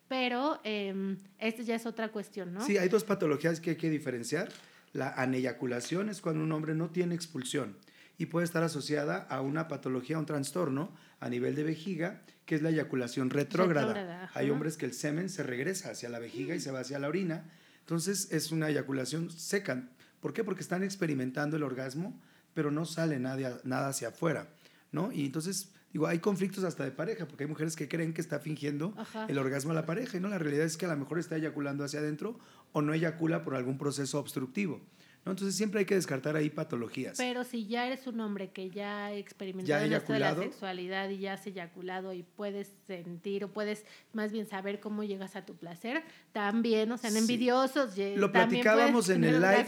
[0.08, 2.60] Pero eh, esta ya es otra cuestión, ¿no?
[2.66, 4.50] Sí, hay dos patologías que hay que diferenciar.
[4.92, 7.76] La aneyaculación es cuando un hombre no tiene expulsión
[8.18, 12.56] y puede estar asociada a una patología, a un trastorno a nivel de vejiga, que
[12.56, 14.30] es la eyaculación retrógrada.
[14.34, 17.08] Hay hombres que el semen se regresa hacia la vejiga y se va hacia la
[17.08, 17.50] orina.
[17.80, 19.88] Entonces es una eyaculación seca.
[20.20, 20.44] ¿Por qué?
[20.44, 22.20] Porque están experimentando el orgasmo,
[22.54, 24.48] pero no sale nada, nada hacia afuera.
[24.92, 25.10] ¿no?
[25.10, 28.38] Y entonces, digo, hay conflictos hasta de pareja, porque hay mujeres que creen que está
[28.38, 29.26] fingiendo Ajá.
[29.28, 31.36] el orgasmo a la pareja, y no, la realidad es que a lo mejor está
[31.36, 32.38] eyaculando hacia adentro
[32.72, 34.80] o no eyacula por algún proceso obstructivo.
[35.24, 35.30] ¿no?
[35.32, 37.16] Entonces siempre hay que descartar ahí patologías.
[37.16, 41.08] Pero si ya eres un hombre que ya ha experimentado en esto de la sexualidad
[41.10, 45.46] y ya has eyaculado y puedes sentir o puedes más bien saber cómo llegas a
[45.46, 46.02] tu placer,
[46.32, 47.18] también, o sea, Sí.
[47.18, 47.94] envidiosos.
[47.94, 49.66] ye- Lo platicábamos en el live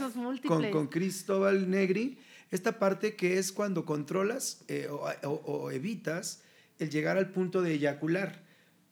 [0.49, 2.19] con, con Cristóbal Negri,
[2.51, 6.43] esta parte que es cuando controlas eh, o, o- o evitas
[6.81, 8.43] el llegar al punto de eyacular.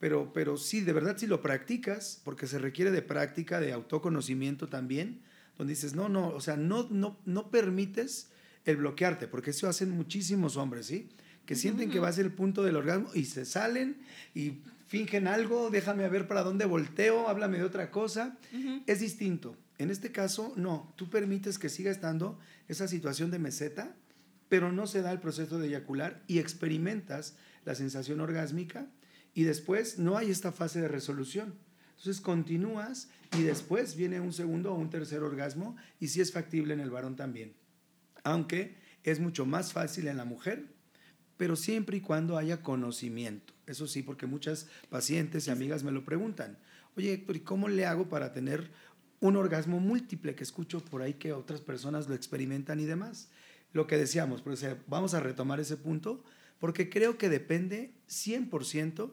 [0.02, 4.68] Pero, pero sí, de verdad, si lo practicas, porque se requiere de práctica, de autoconocimiento
[4.68, 5.20] también,
[5.56, 8.26] donde dices, no, no, o sea, no, no, no permites
[8.64, 11.08] el bloquearte, porque eso hacen muchísimos hombres, ¿sí?
[11.46, 13.98] Que sienten que va a ser el punto del orgasmo y se salen
[14.34, 14.54] y
[14.88, 18.36] fingen algo, déjame ver para dónde volteo, háblame de otra cosa.
[18.86, 19.56] Es distinto.
[19.78, 23.94] En este caso, no, tú permites que siga estando esa situación de meseta,
[24.48, 28.88] pero no se da el proceso de eyacular y experimentas la sensación orgásmica
[29.34, 31.54] y después no hay esta fase de resolución.
[31.96, 33.08] Entonces continúas
[33.38, 36.90] y después viene un segundo o un tercer orgasmo y sí es factible en el
[36.90, 37.54] varón también.
[38.24, 40.66] Aunque es mucho más fácil en la mujer,
[41.36, 43.52] pero siempre y cuando haya conocimiento.
[43.66, 46.58] Eso sí, porque muchas pacientes y amigas me lo preguntan.
[46.96, 48.70] Oye, Héctor, ¿y cómo le hago para tener
[49.20, 50.34] un orgasmo múltiple?
[50.34, 53.30] Que escucho por ahí que otras personas lo experimentan y demás.
[53.72, 56.22] Lo que decíamos, pero, o sea, vamos a retomar ese punto,
[56.58, 59.10] porque creo que depende 100%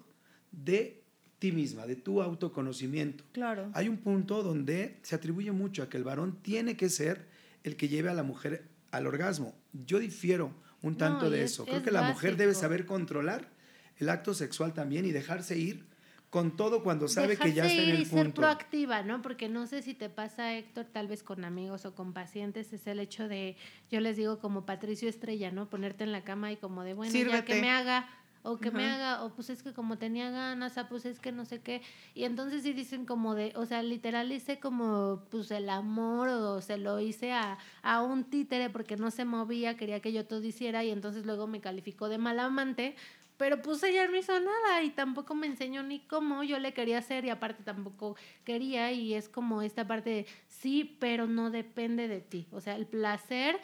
[0.51, 1.03] de
[1.39, 3.23] ti misma, de tu autoconocimiento.
[3.31, 3.69] Claro.
[3.73, 7.27] Hay un punto donde se atribuye mucho a que el varón tiene que ser
[7.63, 9.55] el que lleve a la mujer al orgasmo.
[9.85, 11.65] Yo difiero un tanto de es- eso.
[11.65, 13.49] Creo es que la mujer debe saber controlar
[13.97, 15.87] el acto sexual también y dejarse ir
[16.29, 18.41] con todo cuando sabe que ya está en el y ser punto.
[18.41, 19.21] proactiva, ¿no?
[19.23, 22.85] Porque no sé si te pasa, Héctor, tal vez con amigos o con pacientes, es
[22.85, 23.57] el hecho de,
[23.89, 25.69] yo les digo como Patricio Estrella, ¿no?
[25.71, 27.45] Ponerte en la cama y como de, bueno, ya Sírvete.
[27.55, 28.07] que me haga,
[28.43, 31.31] o que me haga, o pues es que como tenía ganas, ah, pues es que
[31.31, 31.81] no sé qué.
[32.15, 36.61] Y entonces sí dicen como de, o sea, literal hice como, pues el amor, o
[36.61, 40.43] se lo hice a, a un títere porque no se movía, quería que yo todo
[40.43, 42.95] hiciera, y entonces luego me calificó de mal amante.
[43.39, 46.97] Pero pues ella no hizo nada y tampoco me enseñó ni cómo yo le quería
[46.97, 52.09] hacer y aparte tampoco quería y es como esta parte de sí, pero no depende
[52.09, 52.47] de ti.
[52.51, 53.57] O sea, el placer,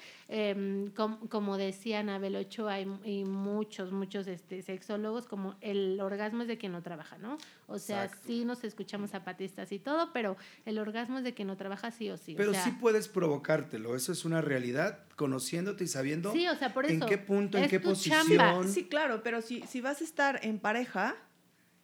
[0.96, 6.48] com- como decía Anabel Ochoa y, y muchos, muchos este, sexólogos, como el orgasmo es
[6.48, 7.38] de quien no trabaja, ¿no?
[7.68, 8.28] O sea, Exacto.
[8.28, 12.10] sí nos escuchamos zapatistas y todo, pero el orgasmo es de quien no trabaja sí
[12.10, 12.34] o sí.
[12.34, 16.56] o Pero sea, sí puedes provocártelo, eso es una realidad, conociéndote y sabiendo Sí, o
[16.56, 18.28] sea, por en qué punto, en qué posición.
[18.28, 18.68] chamba.
[18.68, 21.16] Sí, claro, pero si, si vas a estar en pareja,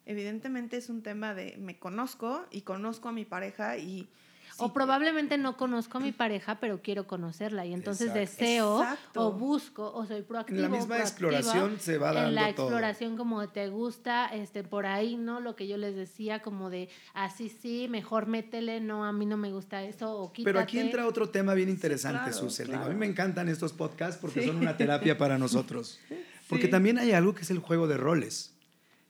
[0.05, 4.09] evidentemente es un tema de me conozco y conozco a mi pareja y
[4.61, 8.19] o probablemente no conozco a mi pareja, pero quiero conocerla y entonces Exacto.
[8.19, 9.27] deseo Exacto.
[9.27, 10.57] o busco o soy proactivo.
[10.57, 12.67] En la misma exploración se va dando En la todo.
[12.67, 15.39] exploración como te gusta, este por ahí, ¿no?
[15.39, 19.37] Lo que yo les decía como de así sí, mejor métele, no, a mí no
[19.37, 20.45] me gusta eso o quítate.
[20.45, 22.67] Pero aquí entra otro tema bien interesante, claro, Susel.
[22.67, 22.85] Claro.
[22.85, 25.99] a mí me encantan estos podcasts porque son una terapia para nosotros.
[26.49, 28.51] Porque también hay algo que es el juego de roles,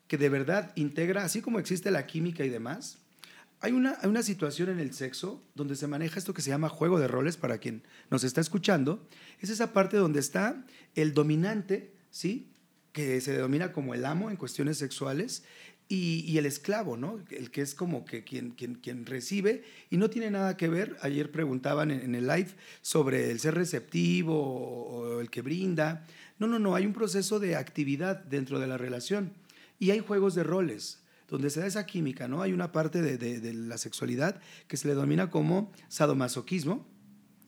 [0.08, 2.99] que de verdad integra, así como existe la química y demás,
[3.62, 6.68] hay una, hay una situación en el sexo donde se maneja esto que se llama
[6.68, 9.07] juego de roles, para quien nos está escuchando,
[9.39, 12.51] es esa parte donde está el dominante, ¿sí?
[12.91, 15.43] que se denomina como el amo en cuestiones sexuales,
[15.93, 17.20] y, el esclavo, ¿no?
[17.32, 20.95] El que es como que quien, quien, quien recibe y no tiene nada que ver.
[21.01, 22.51] Ayer preguntaban en, el live
[22.82, 26.07] sobre el ser receptivo o el que brinda.
[26.39, 29.34] No, no, no, hay un proceso de actividad dentro de la relación
[29.80, 31.01] y hay juegos de roles
[31.32, 32.43] donde se da esa química, ¿no?
[32.43, 36.88] Hay una parte de, de- de la sexualidad que se le denomina como sadomasoquismo.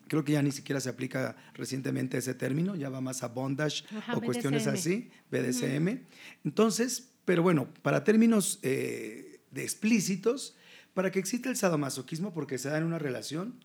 [0.08, 3.84] Creo que ya ni siquiera se aplica recientemente ese término, ya va más a bondage
[3.96, 4.74] Ajá, o cuestiones BDSM.
[4.74, 6.00] así, BDSM.
[6.44, 10.56] Entonces, pero bueno, para términos eh, de explícitos,
[10.94, 13.64] para que exista el sadomasoquismo, porque se da en una relación,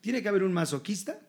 [0.00, 1.20] tiene que haber un masoquista,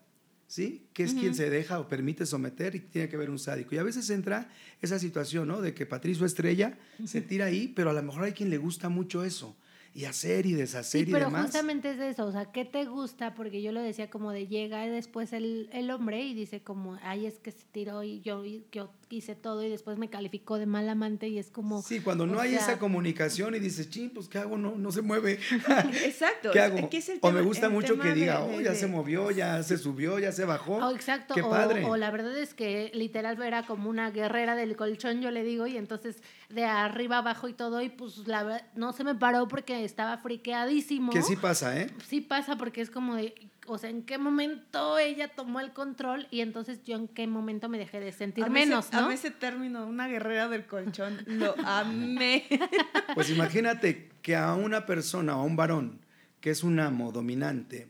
[0.48, 0.88] ¿sí?
[0.92, 3.74] Que es quien se deja o permite someter y tiene que haber un sádico.
[3.76, 4.50] Y a veces entra
[4.82, 5.60] esa situación, ¿no?
[5.60, 8.88] De que Patricio Estrella se tira ahí, pero a lo mejor hay quien le gusta
[8.88, 9.56] mucho eso.
[9.94, 11.46] Y hacer y deshacer Sí, y pero demás.
[11.46, 13.34] justamente es eso, o sea, ¿qué te gusta?
[13.34, 17.26] Porque yo lo decía como de llega después el, el hombre y dice como, ay,
[17.26, 20.66] es que se tiró y yo, y yo hice todo y después me calificó de
[20.66, 21.82] mal amante y es como...
[21.82, 24.56] Sí, cuando no hay sea, esa comunicación y dices, ching, pues ¿qué hago?
[24.58, 25.38] No, no se mueve.
[26.04, 26.50] Exacto.
[26.52, 26.88] ¿Qué hago?
[26.90, 28.86] ¿Qué es el o me gusta mucho que de- diga, de- oh, ya de- se
[28.86, 30.76] movió, ya se subió, ya se bajó.
[30.76, 31.34] Oh, exacto.
[31.34, 31.84] Qué o, padre.
[31.84, 35.66] o la verdad es que literal era como una guerrera del colchón, yo le digo,
[35.66, 36.16] y entonces
[36.48, 40.18] de arriba abajo y todo, y pues la verdad no se me paró porque estaba
[40.18, 41.12] friqueadísimo.
[41.12, 41.90] Que sí pasa, ¿eh?
[42.06, 43.34] Sí pasa porque es como de,
[43.68, 47.68] o sea, ¿en qué momento ella tomó el control y entonces yo en qué momento
[47.68, 48.98] me dejé de sentir A mí ese- menos, ¿no?
[49.00, 52.44] A mí ese término, una guerrera del colchón, lo amé.
[53.14, 56.00] Pues imagínate que a una persona o a un varón
[56.40, 57.88] que es un amo dominante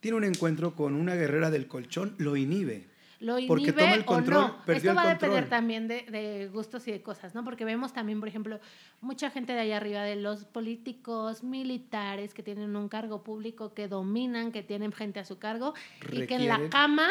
[0.00, 2.86] tiene un encuentro con una guerrera del colchón, lo inhibe.
[3.20, 4.56] Lo inhibe Porque toma el o no.
[4.66, 7.44] Esto va a depender también de, de gustos y de cosas, ¿no?
[7.44, 8.60] Porque vemos también, por ejemplo,
[9.00, 13.88] mucha gente de allá arriba, de los políticos, militares que tienen un cargo público, que
[13.88, 15.74] dominan, que tienen gente a su cargo
[16.12, 17.08] y que en la cama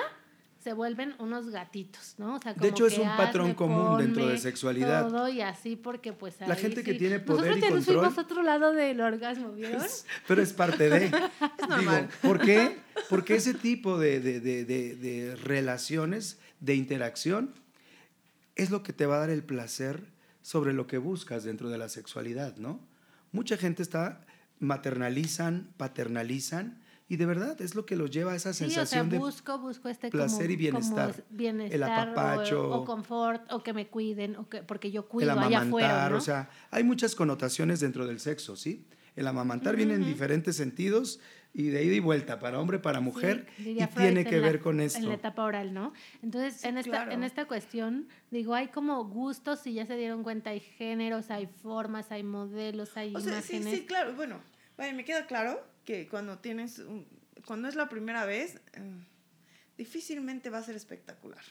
[0.66, 2.38] se vuelven unos gatitos, ¿no?
[2.38, 5.08] O sea, De hecho, es un patrón hazme, común dentro de sexualidad.
[5.08, 8.22] Todo y así porque pues La ahí gente que tiene poder Nosotros y control- a
[8.22, 9.84] otro lado del orgasmo, ¿vieron?
[10.28, 11.12] Pero es parte de...
[11.70, 12.08] normal.
[12.10, 12.80] Digo, ¿por qué?
[13.12, 17.54] Porque ese tipo de, de- de- de- de relaciones, de interacción,
[18.56, 20.04] es lo que te va a dar el placer
[20.42, 22.80] sobre lo que buscas dentro de la sexualidad, ¿no?
[23.32, 24.26] Mucha gente está,
[24.60, 28.78] maternalizan, paternalizan, y de verdad es lo que los lleva a esa Sí, o sea,
[28.86, 31.12] sensación de busco, busco este placer como, y bienestar.
[31.12, 31.86] como es- bienestar El o-
[32.20, 32.70] apapacho.
[32.72, 36.10] o, confort, o que me cuiden, o que, porque yo el cuido allá amamantar, afuera,
[36.10, 36.18] ¿no?
[36.18, 38.88] o sea, hay muchas connotaciones dentro del sexo, ¿sí?
[39.16, 41.22] El amamantar viene en diferentes sentidos
[41.54, 44.38] y de ida y vuelta, para hombre, para mujer, Sí, y Freud tiene en que
[44.42, 45.08] la- ver con En esto.
[45.08, 45.94] la etapa oral, ¿no?
[46.22, 47.12] Entonces, Sí, en, esta, claro.
[47.14, 51.48] en esta cuestión, digo, hay como gustos, si ya se dieron cuenta, hay géneros, hay
[51.48, 53.80] formas, hay modelos, hay O sea, sí, imágenes.
[53.80, 54.14] sí, claro.
[54.16, 54.42] Bueno,
[54.78, 57.08] vaya, me queda claro que cuando tienes, un-
[57.46, 59.06] cuando es la primera vez, eh,
[59.78, 61.44] difícilmente va a ser espectacular.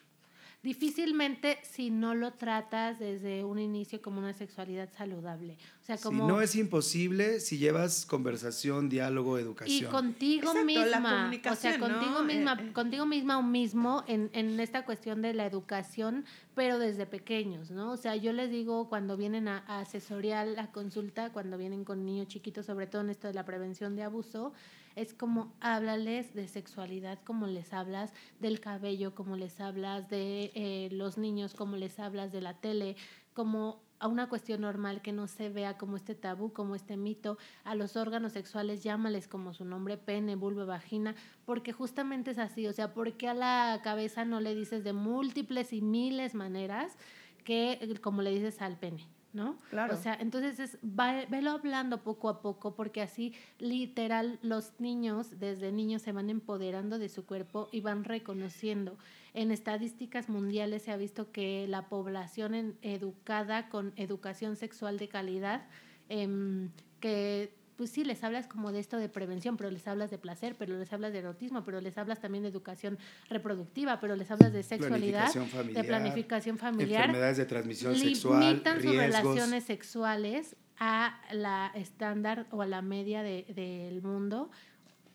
[0.64, 5.58] Difícilmente si no lo tratas desde un inicio como una sexualidad saludable.
[5.82, 6.26] O sea, Sí, como...
[6.26, 9.90] no es imposible si llevas conversación, diálogo, Y educación.
[9.92, 12.24] contigo Exacto, la misma, o sea, contigo ¿no?
[12.24, 12.72] misma, Eh, eh.
[12.72, 17.92] contigo misma o mismo en, en esta cuestión de la educación, pero desde pequeños, ¿no?
[17.92, 22.06] O sea, yo les digo cuando vienen a, a asesoría, a consulta, cuando vienen con
[22.06, 24.54] niños chiquitos, sobre todo en esto de la prevención de abuso,
[24.96, 30.88] es como háblales de sexualidad, como les hablas del cabello, como les hablas de eh,
[30.92, 32.96] los niños, como les hablas de la tele,
[33.32, 37.38] como a una cuestión normal que no se vea como este tabú, como este mito,
[37.64, 41.14] a los órganos sexuales llámales como su nombre, pene, vulva, vagina,
[41.46, 44.92] porque justamente es así, o sea, ¿por qué a la cabeza no le dices de
[44.92, 46.96] múltiples y miles maneras
[47.44, 49.06] que eh, como le dices al pene?
[49.34, 49.58] ¿No?
[49.68, 49.94] Claro.
[49.94, 55.40] O sea, entonces es, va- velo hablando poco a poco, porque así literal los niños,
[55.40, 58.96] desde niños, se van empoderando de su cuerpo y van reconociendo.
[59.34, 65.08] En estadísticas mundiales se ha visto que la población en- educada con educación sexual de
[65.08, 65.66] calidad,
[66.08, 66.70] em,
[67.00, 70.54] que pues sí, les hablas como de esto de prevención, pero les hablas de placer,
[70.58, 72.98] pero les hablas de erotismo, pero les hablas también de educación
[73.28, 77.00] reproductiva, pero les hablas de sexualidad, Planificación familiar, de planificación familiar.
[77.04, 83.22] enfermedades de transmisión sexual, limitan sus relaciones sexuales a la estándar o a la media
[83.22, 84.50] de- del mundo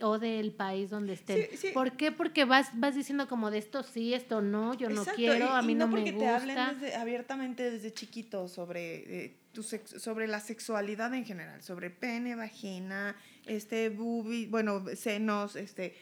[0.02, 1.47] o del país donde estén.
[1.52, 1.68] Sí, sí.
[1.74, 2.12] ¿Por qué?
[2.12, 5.62] Porque vas, vas diciendo como de esto sí, esto no, yo no quiero, y- a
[5.62, 6.26] mí y no, no me porque gusta.
[6.28, 11.62] te hablen desde- abiertamente desde chiquito sobre eh, tu sex- sobre la sexualidad en general,
[11.64, 15.95] sobre pene, vagina, este bubi, bueno, senos, este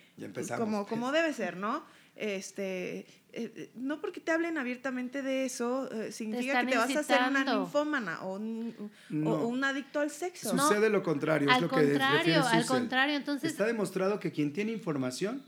[0.57, 1.83] como como debe ser, ¿no?
[2.19, 6.99] Este, eh, no porque te hablen abiertamente de eso eh, significa que te vas a
[7.01, 9.31] hacer una ninfómana o un, o- No.
[9.33, 10.53] o un adicto al sexo.
[10.55, 10.67] No.
[10.67, 14.31] Sucede lo contrario, es Al lo que refiere contrario, al contrario, entonces Está demostrado que
[14.31, 15.43] quien tiene información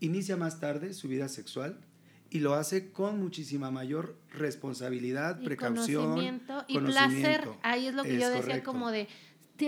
[0.00, 1.78] inicia más tarde su vida sexual
[2.28, 7.20] y lo hace con muchísima mayor responsabilidad, y precaución, conocimiento y conocimiento.
[7.22, 7.48] placer.
[7.62, 8.70] Ahí es lo que Es yo decía correcto.
[8.70, 9.08] como de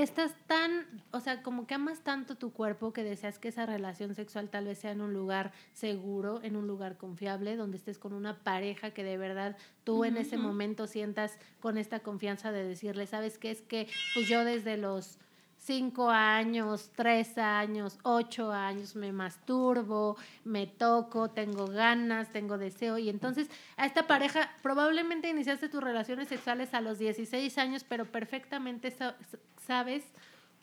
[0.01, 4.14] estás tan, o sea, como que amas tanto tu cuerpo que deseas que esa relación
[4.14, 8.12] sexual tal vez sea en un lugar seguro, en un lugar confiable, donde estés con
[8.12, 13.07] una pareja que de verdad tú en ese momento sientas con esta confianza de decirle,
[13.07, 13.51] ¿sabes qué?
[13.51, 15.18] Es que pues yo desde los
[15.64, 22.98] cinco años, tres años, ocho años, me masturbo, me toco, tengo ganas, tengo deseo.
[22.98, 28.06] Y entonces a esta pareja probablemente iniciaste tus relaciones sexuales a los 16 años, pero
[28.06, 29.16] perfectamente sa-
[29.64, 30.04] sabes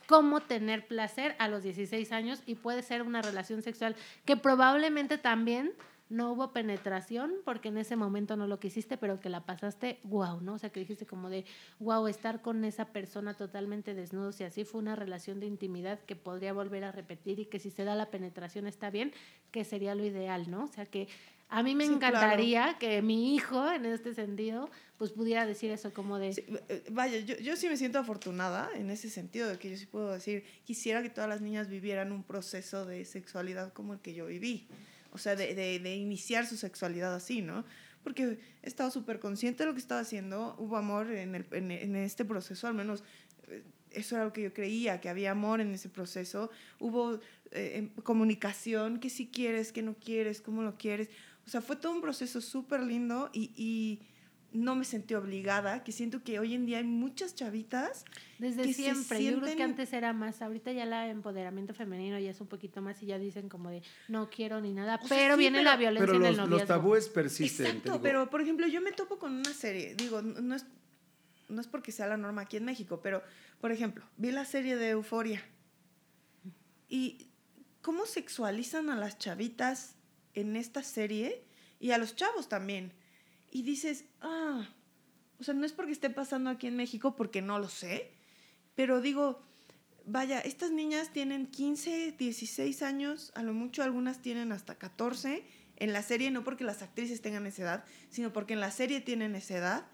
[0.08, 3.96] cómo tener placer a los 16 años y puede ser una relación sexual
[4.26, 5.72] que probablemente también
[6.10, 10.42] no hubo penetración porque en ese momento no lo quisiste, pero que la pasaste wow,
[10.42, 10.54] ¿no?
[10.56, 11.46] O sea, que dijiste como de
[11.80, 16.16] wow, estar con esa persona totalmente desnudos y así fue una relación de intimidad que
[16.16, 19.14] podría volver a repetir y que si se da la penetración está bien,
[19.52, 20.64] que sería lo ideal, ¿no?
[20.64, 21.08] O sea, que
[21.52, 22.16] a mí me Sí, claro.
[22.18, 26.84] encantaría que mi hijo en este sentido pues pudiera decir eso como de Sí, eh,
[26.92, 30.12] vaya, yo, yo sí me siento afortunada en ese sentido de que yo sí puedo
[30.12, 34.26] decir, quisiera que todas las niñas vivieran un proceso de sexualidad como el que yo
[34.26, 34.68] viví.
[35.12, 37.66] O sea, de, de, iniciar su sexualidad así, ¿no?
[38.04, 41.96] Porque he estado súper consciente de lo que estaba haciendo, hubo amor en, el, en,
[41.96, 43.04] este proceso, al menos
[43.48, 46.50] eh, eso era lo que yo creía, que había amor en ese proceso,
[46.80, 47.16] hubo
[47.52, 51.10] eh, em, comunicación, que si quieres, que no quieres, cómo lo quieres.
[51.46, 54.00] O sea, fue todo un proceso súper lindo y
[54.52, 58.04] no me sentí obligada, que siento que hoy en día hay muchas chavitas
[58.40, 61.74] Desde que se siempre, yo creo que sienten- antes era más, ahorita ya el empoderamiento
[61.76, 64.96] femenino ya es un poquito más y ya dicen como de no quiero ni nada,
[65.04, 66.58] O sea, pero sí, viene pero- la violencia Pero en el los, noviazgo.
[66.58, 67.66] los tabúes persisten.
[67.66, 68.02] te Exacto, digo.
[68.04, 70.66] pero por ejemplo, yo me topo con una serie, digo, no no es,
[71.48, 73.22] no es porque sea la norma aquí en México, pero
[73.62, 75.44] por ejemplo, vi la serie de Euforia
[76.88, 77.28] y
[77.82, 79.96] cómo sexualizan a las chavitas
[80.34, 81.44] en esta serie
[81.80, 82.94] y a los chavos también.
[83.52, 84.68] Y dices, ah,
[85.40, 88.12] o sea, no es porque esté pasando aquí en México, porque no lo sé,
[88.76, 89.42] pero digo,
[90.06, 95.44] vaya, estas niñas tienen 15, 16 años, a lo mucho algunas tienen hasta 14
[95.78, 99.02] en la serie, no porque las actrices tengan esa edad, sino porque en la serie
[99.02, 99.88] tienen esa edad.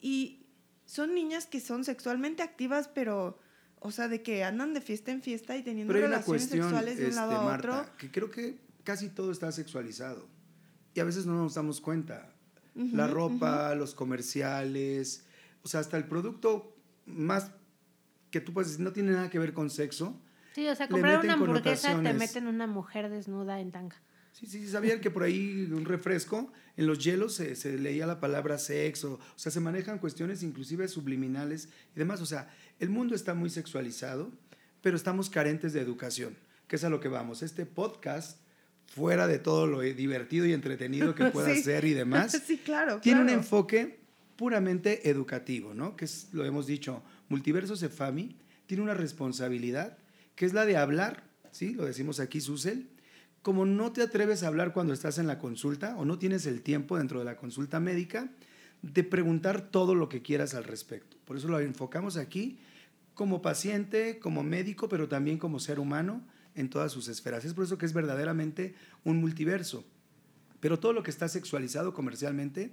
[0.00, 0.46] Y
[0.86, 3.38] son niñas que son sexualmente activas, pero,
[3.78, 6.96] o sea, de que andan de fiesta en fiesta y teniendo Pero relaciones cuestión, sexuales
[6.96, 7.96] de un este, lado a Marta, otro.
[7.96, 10.26] que creo que casi todo está sexualizado.
[10.94, 12.34] Y a veces no nos damos cuenta.
[12.74, 15.24] La ropa, los comerciales,
[15.62, 17.50] o sea, hasta el producto más
[18.30, 20.20] que tú puedes decir no tiene nada que ver con sexo.
[20.54, 23.96] Sí, o sea, comprar una hamburguesa te meten una mujer desnuda en tanga.
[24.32, 28.20] Sí, sí, sabían que por ahí un refresco, en los hielos se, se leía la
[28.20, 32.20] palabra sexo, o sea, se manejan cuestiones inclusive subliminales y demás.
[32.20, 32.48] O sea,
[32.78, 34.30] el mundo está muy sexualizado,
[34.82, 36.36] pero estamos carentes de educación,
[36.68, 37.42] que es a lo que vamos.
[37.42, 38.38] Este podcast,
[38.90, 41.62] fuera de todo lo divertido y entretenido que pueda Sí.
[41.62, 43.00] ser y demás, sí, claro.
[43.00, 43.40] tiene un claro.
[43.40, 44.00] enfoque
[44.36, 45.96] puramente educativo, ¿no?
[45.96, 48.36] Que es, lo hemos dicho, Multiverso Cefami
[48.66, 49.96] tiene una responsabilidad
[50.34, 51.22] que es la de hablar,
[51.52, 51.72] ¿sí?
[51.74, 52.88] Lo decimos aquí, Susel.
[53.42, 56.60] Como no te atreves a hablar cuando estás en la consulta o no tienes el
[56.62, 58.28] tiempo dentro de la consulta médica,
[58.82, 61.16] de preguntar todo lo que quieras al respecto.
[61.24, 62.58] Por eso lo enfocamos aquí
[63.14, 66.22] como paciente, como médico, pero también como ser humano
[66.54, 67.44] en todas sus esferas.
[67.44, 68.74] Es por eso que es verdaderamente
[69.04, 69.84] un multiverso.
[70.60, 72.72] Pero todo lo que está sexualizado comercialmente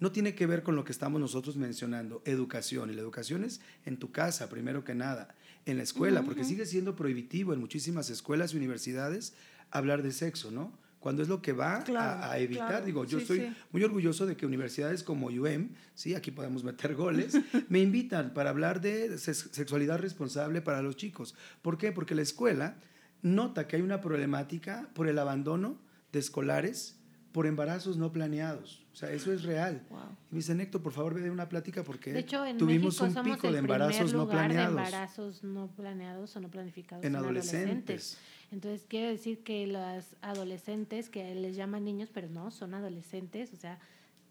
[0.00, 2.90] no tiene que ver con lo que estamos nosotros mencionando, educación.
[2.90, 5.34] Y la educación es en tu casa, primero que nada,
[5.66, 9.34] en la escuela, porque sigue siendo prohibitivo en muchísimas escuelas y universidades
[9.70, 10.72] hablar de sexo, ¿no?
[11.00, 12.68] Cuando es lo que va a- Claro, a, evitar.
[12.68, 12.86] claro.
[12.86, 13.56] Digo, yo Sí, estoy sí.
[13.72, 17.34] muy orgulloso de que universidades como UM, sí, aquí podemos meter goles,
[17.68, 21.34] me invitan para hablar de sex- sexualidad responsable para los chicos.
[21.62, 21.92] ¿Por qué?
[21.92, 22.78] Porque la escuela
[23.22, 25.78] nota que hay una problemática por el abandono
[26.12, 26.98] de escolares
[27.32, 28.84] por embarazos no planeados.
[28.92, 29.86] O sea, eso es real.
[29.90, 30.00] Wow.
[30.30, 33.00] Y me dicen, Héctor, por favor, ve de una plática porque De hecho, en tuvimos
[33.00, 36.48] México un somos pico el de embarazos no planeados de embarazos no planeados o no
[36.48, 38.18] planificados en adolescentes.
[38.50, 43.56] Entonces quiere decir que las adolescentes, que les llaman niños, pero no, son adolescentes, o
[43.56, 43.78] sea,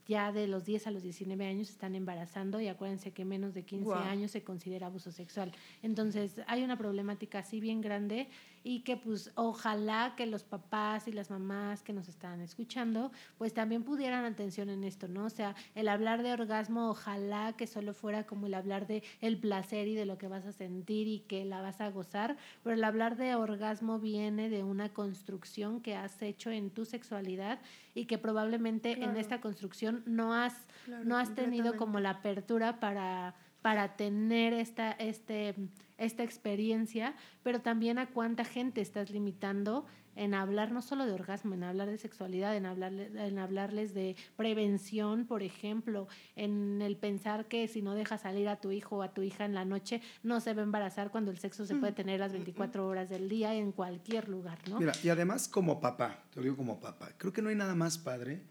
[0.08, 3.64] ya de los 10 a los 19 años están embarazando y acuérdense que menos de
[3.64, 4.00] 15 Guau.
[4.04, 5.52] años se considera abuso sexual.
[5.84, 8.30] Entonces hay una problemática así bien grande
[8.64, 13.54] y que pues ojalá que los papás y las mamás que nos están escuchando pues
[13.54, 15.26] también pudieran atención en esto, ¿no?
[15.26, 19.38] O sea, el hablar de orgasmo ojalá que solo fuera como el hablar de el
[19.38, 22.76] placer y de lo que vas a sentir y que la vas a gozar, pero
[22.76, 27.60] el hablar de orgasmo viene de una construcción que has hecho en tu sexualidad
[27.94, 30.68] y que probablemente en esta construcción no has
[31.04, 35.54] no has tenido como la apertura para para tener esta, este,
[35.98, 39.86] esta experiencia, pero también a cuánta gente estás limitando
[40.18, 44.16] en hablar no solo de orgasmo, en hablar de sexualidad, en, hablarles, en hablarles de
[44.36, 49.02] prevención, por ejemplo, en el pensar que si no dejas salir a tu hijo o
[49.04, 51.76] a tu hija en la noche, no se va a embarazar cuando el sexo se
[51.76, 54.80] puede tener las 24 horas del día en cualquier lugar, ¿no?
[54.80, 57.76] Mira, y además como papá, te lo digo como papá, creo que no hay nada
[57.76, 58.42] más padre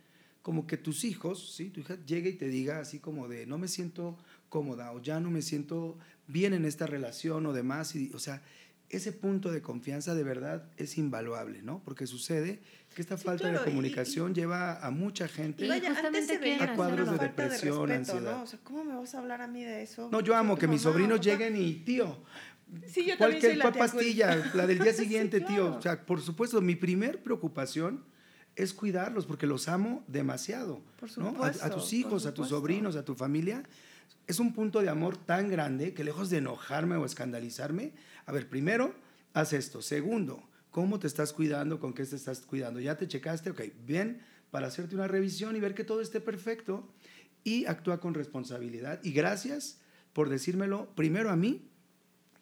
[0.42, 1.70] como que tus hijos, ¿sí?
[1.70, 4.16] tu hija llegue y te diga así como de no me siento
[4.48, 7.94] cómoda o ya no me siento bien en esta relación o demás.
[7.94, 8.42] Y, o sea,
[8.88, 11.82] ese punto de confianza de verdad es invaluable, ¿no?
[11.84, 12.60] Porque sucede
[12.94, 15.68] que esta falta de comunicación lleva a mucha gente
[16.60, 18.38] a cuadros de depresión, ansiedad.
[18.38, 18.42] ¿no?
[18.42, 20.08] O sea, ¿cómo me vas a hablar a mí de eso?
[20.10, 22.22] No, yo amo que mis sobrinos lleguen y, tío,
[22.86, 23.38] sí, yo ¿cuál
[23.76, 25.76] pastilla, la del día siguiente, tío.
[25.76, 28.04] O sea, por supuesto, mi primer preocupación
[28.54, 30.80] es cuidarlos porque los amo demasiado.
[30.98, 33.64] Por supuesto, a, a, tus hijos, a tus sobrinos, a tu familia
[34.26, 37.92] es un punto de amor tan grande que lejos de enojarme o escandalizarme,
[38.24, 38.94] a ver, primero,
[39.34, 39.82] haz esto.
[39.82, 41.78] Segundo, ¿cómo te estás cuidando?
[41.78, 42.80] ¿Con qué te estás cuidando?
[42.80, 43.50] ¿Ya te checaste?
[43.50, 46.92] Ok, bien, para hacerte una revisión y ver que todo esté perfecto
[47.44, 49.00] y actúa con responsabilidad.
[49.04, 49.78] Y gracias
[50.12, 51.70] por decírmelo primero a mí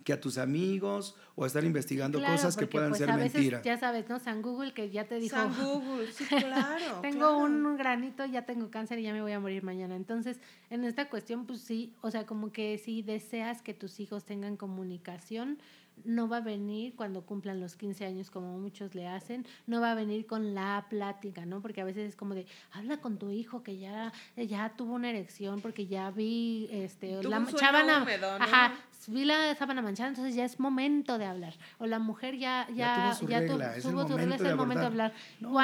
[0.05, 3.63] que a tus amigos o a estar investigando cosas que puedan pues, ser a mentira.
[3.63, 4.21] Ya sabes, ¿no?
[4.21, 5.35] San Google que ya te dijo.
[5.35, 7.01] San Google, sí, claro.
[7.01, 9.97] tengo un granito, ya tengo cáncer y ya me voy a morir mañana.
[9.97, 10.39] Entonces,
[10.71, 14.57] en esta cuestión, pues sí, o sea, como que si deseas que tus hijos tengan
[14.57, 15.59] comunicación,
[16.05, 19.93] no va a venir cuando cumplan los 15 años como muchos le hacen, no va
[19.93, 21.61] a venir con la plática, ¿no?
[21.61, 25.11] Porque a veces es como de, habla con tu hijo que ya, ya tuvo una
[25.11, 28.07] erección porque ya vi este, la sábana,
[28.41, 28.75] ajá,
[29.07, 31.55] vi la sábana manchada, entonces ya es momento de hablar.
[31.79, 35.15] O la mujer ya, ya, ya, tuvo su regla, es el momento de hablar.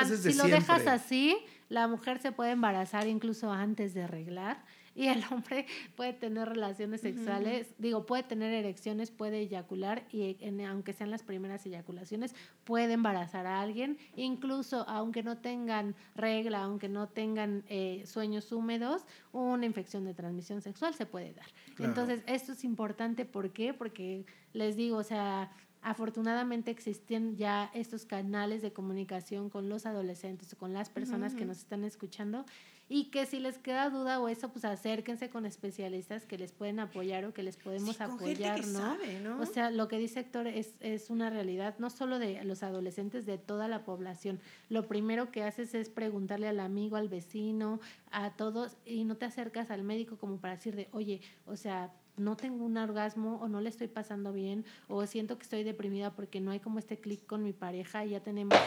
[0.07, 1.37] si lo dejas así,
[1.69, 4.59] la mujer se puede embarazar incluso antes de arreglar
[5.01, 5.65] y el hombre
[5.97, 11.65] puede tener relaciones sexuales, digo, puede tener erecciones, puede eyacular y aunque sean las primeras
[11.65, 12.35] eyaculaciones,
[12.65, 19.07] puede embarazar a alguien, incluso aunque no tengan regla, aunque no tengan eh, sueños húmedos,
[19.33, 21.47] una infección de transmisión sexual se puede dar.
[21.79, 23.73] Entonces, esto es importante, ¿por qué?
[23.73, 30.53] Porque les digo, o sea, afortunadamente existen ya estos canales de comunicación con los adolescentes
[30.53, 32.45] o con las personas que nos están escuchando
[32.93, 36.81] y que si les queda duda o eso, pues acérquense con especialistas que les pueden
[36.81, 39.41] apoyar o que les podemos apoyar, ¿no?
[39.41, 43.27] O sea, lo que dice Héctor es, es una realidad, no solo de los adolescentes,
[43.27, 44.41] de toda la población.
[44.69, 47.79] Lo primero que haces es preguntarle al amigo, al vecino,
[48.11, 51.93] a todos, y no te acercas al médico como para decir de, oye, o sea,
[52.17, 56.11] no tengo un orgasmo o no le estoy pasando bien o siento que estoy deprimida
[56.11, 58.59] porque no hay como este clic con mi pareja y ya tenemos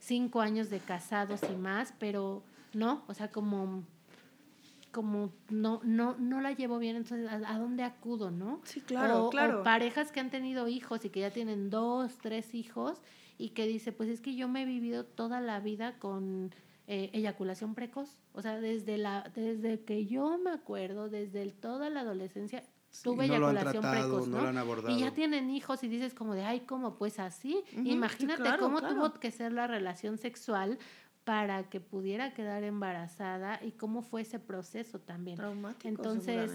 [0.00, 2.42] cinco años de casados y más, pero
[2.74, 3.04] ¿no?
[3.06, 3.84] O sea, como
[4.90, 8.60] como no, no, no la llevo bien, entonces ¿a, dónde acudo, no?
[8.64, 9.60] Sí, claro, claro.
[9.60, 13.00] O parejas que han tenido hijos y que ya tienen dos, tres hijos
[13.36, 16.52] y que dice, pues es que yo me he vivido toda la vida con
[16.86, 22.00] eh, eyaculación precoz, o sea, desde la, desde que yo me acuerdo, desde toda la
[22.00, 22.64] adolescencia,
[23.02, 24.90] tuve eyaculación precoz, ¿no?
[24.90, 26.96] y ya tienen hijos y dices como de, ay, ¿cómo?
[26.96, 30.78] Pues así, imagínate cómo tuvo que ser la relación sexual
[31.28, 35.36] para que pudiera quedar embarazada y cómo fue ese proceso también.
[35.36, 36.50] Traumático, Entonces,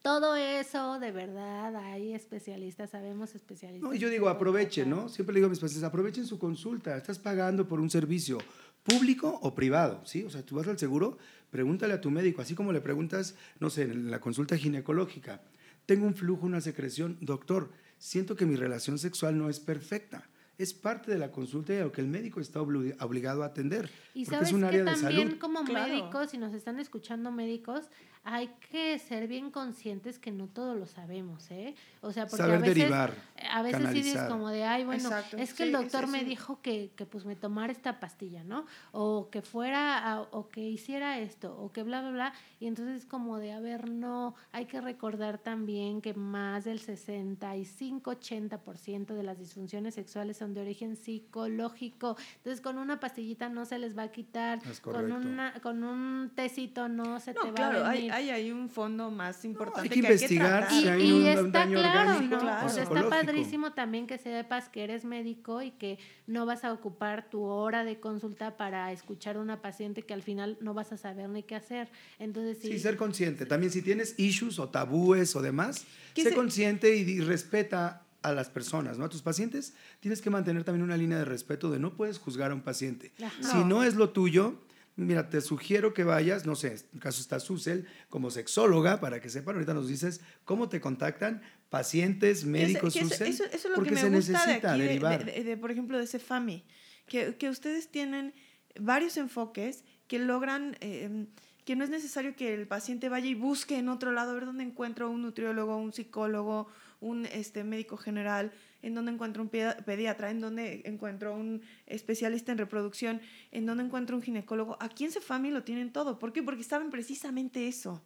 [0.00, 3.90] todo eso, de verdad, hay especialistas, sabemos especialistas.
[3.90, 5.08] No, yo digo, aprovechen, ¿no?
[5.08, 6.96] Siempre le digo a mis pacientes, aprovechen su consulta.
[6.96, 8.38] Estás pagando por un servicio
[8.84, 10.22] público o privado, ¿sí?
[10.22, 11.18] O sea, tú vas al seguro,
[11.50, 15.42] pregúntale a tu médico, así como le preguntas, no sé, en la consulta ginecológica,
[15.84, 20.28] tengo un flujo, una secreción, doctor, siento que mi relación sexual no es perfecta
[20.58, 23.88] es parte de la consulta y a lo que el médico está obligado a atender.
[24.12, 27.88] Y sabes es un área que también como médicos, si nos están escuchando médicos,
[28.30, 31.74] hay que ser bien conscientes que no todo lo sabemos, ¿eh?
[32.02, 33.14] O sea, porque a veces, derivar,
[33.50, 35.08] a veces sí dices como de, ay, bueno,
[35.38, 38.66] es que el doctor me dijo que, que, pues me tomara esta pastilla, ¿no?
[38.92, 42.34] O que fuera, o que hiciera esto, o que bla, bla, bla.
[42.60, 49.14] Y entonces como de, a ver, no, hay que recordar también que más del 65-80%
[49.14, 52.18] de las disfunciones sexuales son de origen psicológico.
[52.36, 55.16] Entonces, con una pastillita no se les va a quitar, Es con, correcto.
[55.16, 59.10] una, con un tecito no se te va claro, a hay, hay ahí un fondo
[59.10, 60.72] más importante hay que que investigar tratar.
[60.78, 62.62] Y, si hay y un- un está daño claro, orgánico ¿no?
[62.62, 66.64] o O sea, está padrísimo también que sepas que eres médico y que no vas
[66.64, 70.74] a ocupar tu hora de consulta para escuchar a una paciente que al final no
[70.74, 71.88] vas a saber ni qué hacer.
[72.18, 73.46] Entonces, sí, Sí, ser consciente.
[73.46, 78.04] También si tienes issues o tabúes o demás, Que sé se- consciente y, y respeta
[78.22, 79.04] a las personas, ¿no?
[79.04, 82.50] A tus pacientes tienes que mantener también una línea de respeto de no puedes juzgar
[82.50, 83.12] a un paciente.
[83.24, 83.40] Ajá.
[83.52, 84.56] Si no es lo tuyo,
[84.98, 89.20] mira, te sugiero que vayas, no sé, en el caso está Susel, como sexóloga, para
[89.20, 91.40] que sepan, ahorita nos dices cómo te contactan
[91.70, 94.78] pacientes, médicos, Que Susel, eso, eso es lo porque que me se gusta de aquí,
[94.80, 95.24] de, derivar.
[95.24, 96.64] de- de- por ejemplo, de ese FAMI,
[97.06, 98.34] que, que ustedes tienen
[98.80, 101.26] varios enfoques que logran, eh,
[101.64, 104.46] que no es necesario que el paciente vaya y busque en otro lado, a ver
[104.46, 106.68] dónde encuentro un nutriólogo, un psicólogo,
[107.00, 112.52] un este, médico general, en dónde encuentro un pedi- pediatra, en dónde encuentro un especialista
[112.52, 113.20] en reproducción,
[113.52, 114.76] en dónde encuentro un ginecólogo.
[114.80, 116.18] Aquí en CEFAMI lo tienen todo.
[116.18, 116.42] ¿Por qué?
[116.42, 118.02] Porque saben precisamente eso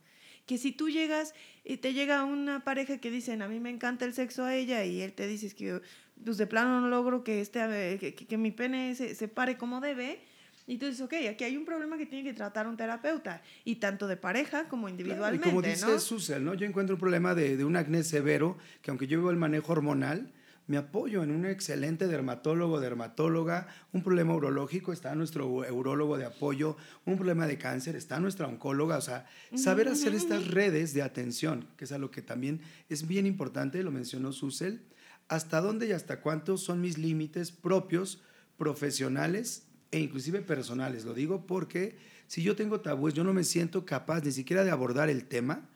[0.46, 4.04] que si tú llegas y te llega una pareja que dicen, a mí me encanta
[4.04, 5.80] el sexo a ella y él te dice que
[6.24, 7.60] pues de plano no logro que, este,
[8.00, 10.20] que, que- que mi pene se, se pare como debe,
[10.66, 13.76] y tú dices, ok, aquí hay un problema que tiene que tratar un terapeuta, y
[13.76, 15.98] tanto de pareja como Claro, individualmente, y como dice ¿no?
[16.00, 16.54] Susel, ¿no?
[16.54, 19.72] Yo encuentro un problema de, de un acné severo, que aunque yo vivo el manejo
[19.72, 20.32] hormonal,
[20.66, 26.76] me apoyo en un excelente dermatólogo, dermatóloga, un problema urológico, está nuestro urólogo de apoyo,
[27.04, 31.66] un problema de cáncer, está nuestra oncóloga, o sea, saber hacer estas redes de atención,
[31.76, 34.82] que es algo que también es bien importante, lo mencionó Susel,
[35.28, 38.22] hasta dónde y hasta cuántos son mis límites propios,
[38.56, 41.04] profesionales e inclusive personales.
[41.04, 41.96] Lo digo porque
[42.26, 45.68] si yo tengo tabúes, yo no me siento capaz ni siquiera de abordar el tema,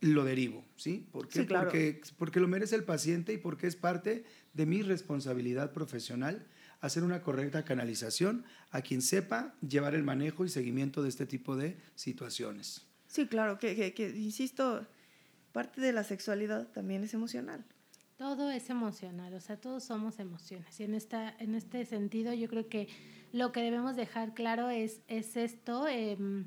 [0.00, 1.06] lo derivo, ¿sí?
[1.10, 1.40] ¿Por qué?
[1.40, 1.64] Sí, claro.
[1.70, 4.24] porque, porque lo merece el paciente y porque es parte
[4.54, 6.46] de mi responsabilidad profesional
[6.80, 11.56] hacer una correcta canalización a quien sepa llevar el manejo y seguimiento de este tipo
[11.56, 12.86] de situaciones.
[13.06, 14.86] Sí, claro, que, que, que, insisto,
[15.52, 17.64] parte de la sexualidad también es emocional.
[18.16, 20.78] Todo es emocional, o sea, todos somos emociones.
[20.80, 22.88] Y en, esta, en este sentido, yo creo que
[23.32, 26.46] lo que debemos dejar claro es, es esto em,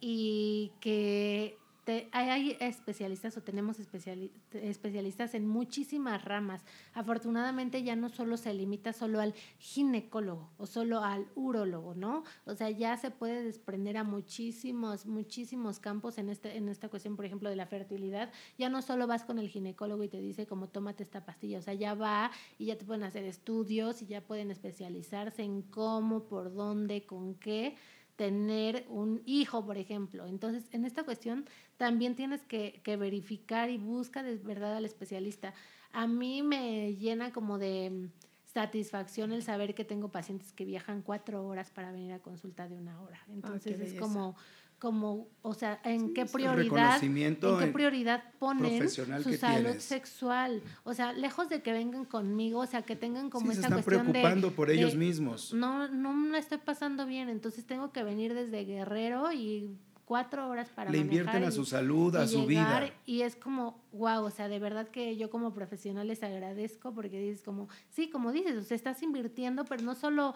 [0.00, 6.64] y que te- hay, especialistas o tenemos especiali- especialistas en muchísimas ramas.
[6.94, 12.24] Afortunadamente ya no solo se limita solo al ginecólogo o solo al urólogo, ¿no?
[12.44, 17.16] O sea, ya se puede desprender a muchísimos, muchísimos campos en, este, en esta cuestión,
[17.16, 18.32] por ejemplo, de la fertilidad.
[18.58, 21.62] Ya no solo vas con el ginecólogo y te dice como tómate esta pastilla, o
[21.62, 26.24] sea, ya va y ya te pueden hacer estudios y ya pueden especializarse en cómo,
[26.24, 27.76] por dónde, con qué
[28.20, 30.26] tener un hijo, por ejemplo.
[30.26, 31.46] Entonces, en esta cuestión
[31.78, 35.54] también tienes que, que verificar y busca de verdad al especialista.
[35.90, 38.10] A mí me llena como de
[38.44, 42.76] satisfacción el saber que tengo pacientes que viajan cuatro horas para venir a consulta de
[42.76, 43.24] una hora.
[43.30, 44.36] Entonces, es como,
[44.80, 49.84] como, o sea, en Sí, qué prioridad, en qué prioridad ponen su salud tienes.
[49.84, 50.62] sexual.
[50.84, 53.66] O sea, lejos de que vengan conmigo, o sea, que tengan como Sí, se esta
[53.68, 55.52] están cuestión de- preocupando por de, ellos mismos.
[55.54, 59.70] no, no me estoy pasando bien, entonces tengo que venir desde Guerrero y
[60.06, 62.94] cuatro horas para Le invierten a y- su salud, a su llegar, vida.
[63.06, 67.20] Y es como, wow, o sea, de verdad que yo como profesional les agradezco porque
[67.20, 70.34] dices como, sí, como dices, o sea, estás invirtiendo, pero no solo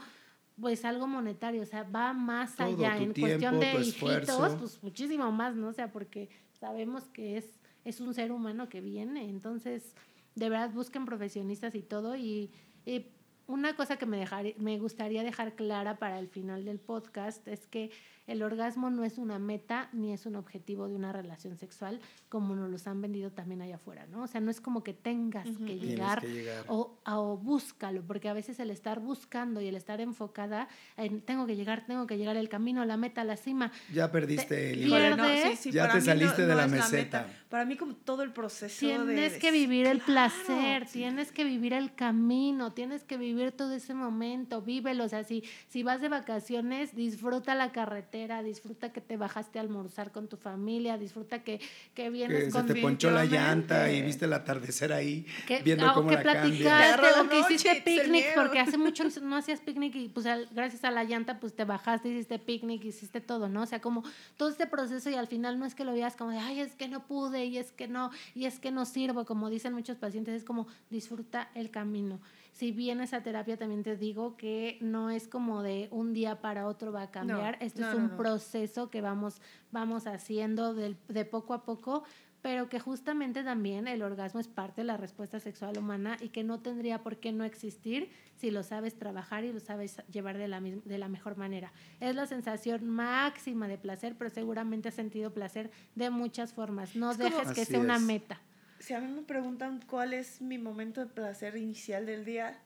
[0.61, 4.59] pues algo monetario, o sea, va más Todo, allá en tiempo, cuestión de hijitos, esfuerzo.
[4.59, 5.69] pues muchísimo más, ¿no?
[5.69, 9.95] O sea, porque sabemos que es, es un ser humano que viene, entonces,
[10.35, 12.51] de verdad busquen profesionistas y todo y,
[12.87, 13.07] y
[13.47, 17.67] una cosa que me, dejar, me gustaría dejar clara para el final del podcast es
[17.67, 17.91] que
[18.27, 22.55] el orgasmo no es una meta ni es un objetivo de una relación sexual como
[22.57, 24.23] nos los han vendido también allá afuera, ¿no?
[24.23, 25.59] O sea, no es como que tengas Ujú.
[25.67, 26.65] que Tienes llegar, que llegar.
[26.69, 31.47] O, o búscalo, porque a veces el estar buscando y el estar enfocada en tengo
[31.47, 33.71] que llegar, tengo que llegar el camino, la meta, la cima.
[33.93, 35.17] Ya perdiste Te- el hilo.
[35.17, 35.65] no, ¿Pierdes?
[35.65, 37.23] Ya para te saliste de la es meseta.
[37.23, 37.41] meta.
[37.49, 41.01] Para mí como todo el proceso de- Tienes de- que vivir el Claro, placer, sí.
[41.01, 45.05] tienes que vivir el camino, tienes que vivir todo ese momento, vívelo.
[45.05, 49.63] O sea, si, si vas de vacaciones, disfruta la carretera, disfruta que te bajaste a
[49.63, 51.61] almorzar con tu familia, disfruta que,
[51.95, 55.63] que vienes Que se con te ponchó la llanta y viste el atardecer ahí, que,
[55.63, 59.61] viendo cómo que la platicaste, o que hiciste se picnic, porque hace mucho no hacías
[59.61, 63.63] picnic y pues gracias a la llanta pues te bajaste, hiciste picnic, hiciste todo, ¿no?
[63.63, 64.05] O sea, como
[64.37, 66.77] todo este proceso y al final no es que lo veas como de, ay, es
[66.77, 69.97] que no pude y es que no, y es que no sirvo, como dicen muchos
[69.97, 72.21] pacientes, es como disfruta el camino.
[72.55, 76.69] Si vienes a terapia también te digo que no es como de un día para
[76.69, 78.17] otro va a cambiar, esto no, es un no.
[78.17, 79.43] proceso que vamos,
[79.73, 82.05] vamos haciendo del- de poco a poco
[82.43, 86.45] pero que justamente también el orgasmo es parte de la respuesta sexual humana y que
[86.45, 90.47] no tendría por qué no existir si lo sabes trabajar y lo sabes llevar de
[90.49, 91.73] la, de la mejor manera.
[92.01, 96.95] Es la sensación máxima de placer, pero seguramente has sentido placer de muchas formas.
[96.95, 98.39] No dejes que sea una meta.
[98.79, 102.61] Si a mí me preguntan cuál es mi momento de placer inicial del día,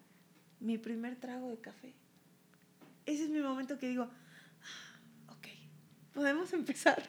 [0.60, 1.94] mi primer trago de café.
[3.06, 4.08] Ese es mi momento que digo,
[6.18, 7.00] podemos empezar.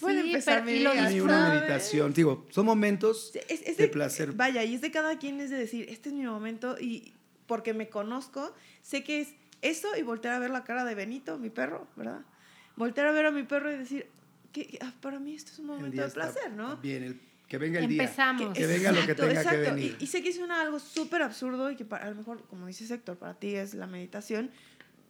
[0.00, 0.82] Puede empezar mi
[1.20, 4.32] una meditación, digo, son momentos de, placer.
[4.32, 7.12] Vaya, y es de cada quien es de decir, este es mi momento y
[7.46, 11.38] porque me conozco, sé que es eso y voltear a ver la cara de Benito,
[11.38, 12.22] mi perro, ¿verdad?
[12.76, 14.06] Voltear a ver a mi perro y decir,
[14.50, 16.78] que, ah, para mí esto es un momento de placer, ¿no?
[16.78, 18.54] Bien, que venga el Empezamos.
[18.54, 18.66] día.
[18.66, 19.96] Que, venga lo que tenga que venir.
[20.00, 22.66] Y, sé que es una, algo súper absurdo y que para, a lo mejor, como
[22.66, 24.50] dice Héctor, para ti es la meditación,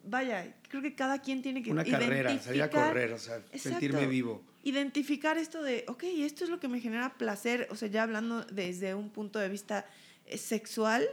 [0.06, 4.06] vaya, creo que cada quien tiene que Una carrera, salir a correr, o sea, sentirme
[4.06, 4.42] vivo.
[4.62, 8.44] Identificar esto de, ok, esto es lo que me genera placer, o sea, ya hablando
[8.44, 9.86] desde un punto de vista
[10.26, 11.06] eh, sexual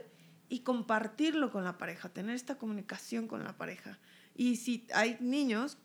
[0.49, 3.99] y compartirlo con la pareja, tener esta comunicación con la pareja.
[4.35, 5.77] Y si hay niños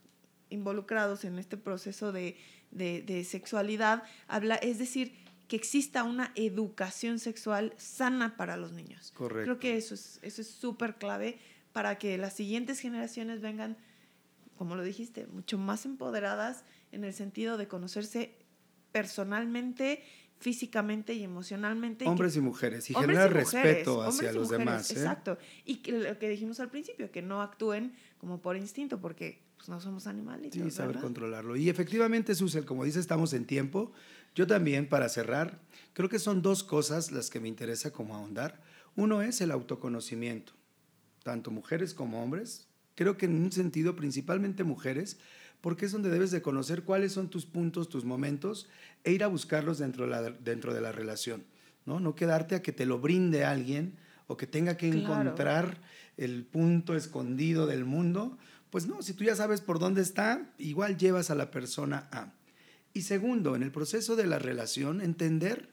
[0.50, 2.36] involucrados en este proceso de,
[2.70, 5.14] de, sexualidad, habla, es decir,
[5.48, 9.12] que exista una educación sexual sana para los niños.
[9.12, 9.44] Correcto.
[9.44, 11.38] Creo que eso es eso es súper clave
[11.72, 13.76] para que las siguientes generaciones vengan,
[14.56, 18.38] como lo dijiste, mucho más empoderadas en el sentido de conocerse
[18.92, 20.02] personalmente,
[20.38, 22.06] físicamente y emocionalmente.
[22.06, 24.90] Hombres y mujeres, y generar respeto hacia los demás.
[24.90, 24.94] ¿eh?
[24.94, 25.38] Exacto.
[25.64, 29.68] Y que, lo que dijimos al principio, que no actúen como por instinto, porque pues,
[29.68, 30.54] no somos animales.
[30.54, 31.56] Sí, saber controlarlo.
[31.56, 33.92] Y efectivamente, Susel, como dice, estamos en tiempo.
[34.36, 35.58] Yo también, para cerrar,
[35.94, 38.62] creo que son dos cosas las que me interesa como ahondar.
[38.94, 40.52] Uno es el autoconocimiento
[41.26, 45.18] tanto mujeres como hombres, creo que en un sentido principalmente mujeres,
[45.60, 48.68] porque es donde debes de conocer cuáles son tus puntos, tus momentos,
[49.02, 51.42] e ir a buscarlos dentro de la, dentro de la relación,
[51.84, 51.98] ¿no?
[51.98, 53.96] No quedarte a que te lo brinde alguien
[54.28, 55.80] o que tenga que encontrar
[56.16, 58.38] el punto escondido del mundo,
[58.70, 62.35] pues no, si tú ya sabes por dónde está, igual llevas a la persona a.
[62.96, 65.68] Y segundo, en el proceso de la relación, entender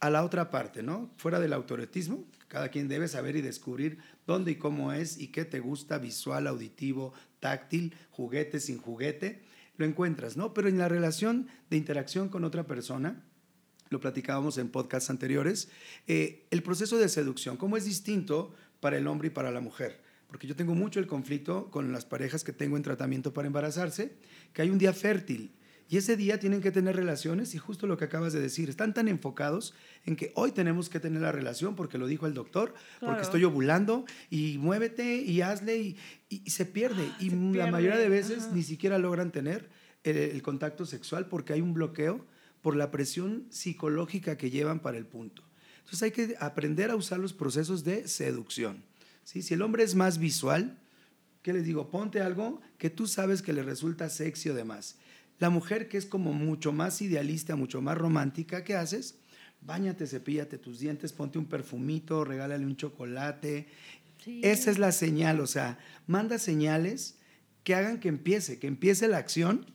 [0.00, 1.10] a la otra parte, ¿no?
[1.18, 5.44] Fuera del autoretismo, cada quien debe saber y descubrir dónde y cómo es y qué
[5.44, 9.42] te gusta, visual, auditivo, táctil, juguete, sin juguete,
[9.76, 10.54] lo encuentras, ¿no?
[10.54, 13.22] Pero en la relación de interacción con otra persona,
[13.90, 15.68] lo platicábamos en podcasts anteriores,
[16.06, 20.00] eh, el proceso de seducción, cómo es distinto para el hombre y para la mujer.
[20.26, 24.16] Porque yo tengo mucho el conflicto con las parejas que tengo en tratamiento para embarazarse,
[24.54, 25.52] que hay un día fértil
[25.92, 28.94] y ese día tienen que tener relaciones y justo lo que acabas de decir, están
[28.94, 29.74] tan enfocados
[30.06, 33.44] en que hoy tenemos que tener la relación porque lo dijo el doctor, porque estoy
[33.44, 35.98] ovulando y muévete y hazle
[36.30, 37.06] y, se pierde.
[37.10, 39.68] Ah, y la mayoría de veces ni siquiera logran tener
[40.02, 42.24] el, contacto sexual porque hay un bloqueo
[42.62, 45.42] por la presión psicológica que llevan para el punto.
[45.80, 48.82] Entonces hay que aprender a usar los procesos de seducción.
[49.24, 49.42] ¿sí?
[49.42, 50.78] Si el hombre es más visual,
[51.42, 51.90] ¿qué les digo?
[51.90, 54.96] Ponte algo que tú sabes que le resulta sexy o demás.
[55.42, 59.18] La mujer que es como mucho más idealista, mucho más romántica, ¿qué haces?
[59.60, 63.66] Báñate, cepíllate tus dientes, ponte un perfumito, regálale un chocolate.
[64.24, 67.18] Esa es la señal, o sea, manda señales
[67.64, 69.66] que hagan que empiece, que empiece la acción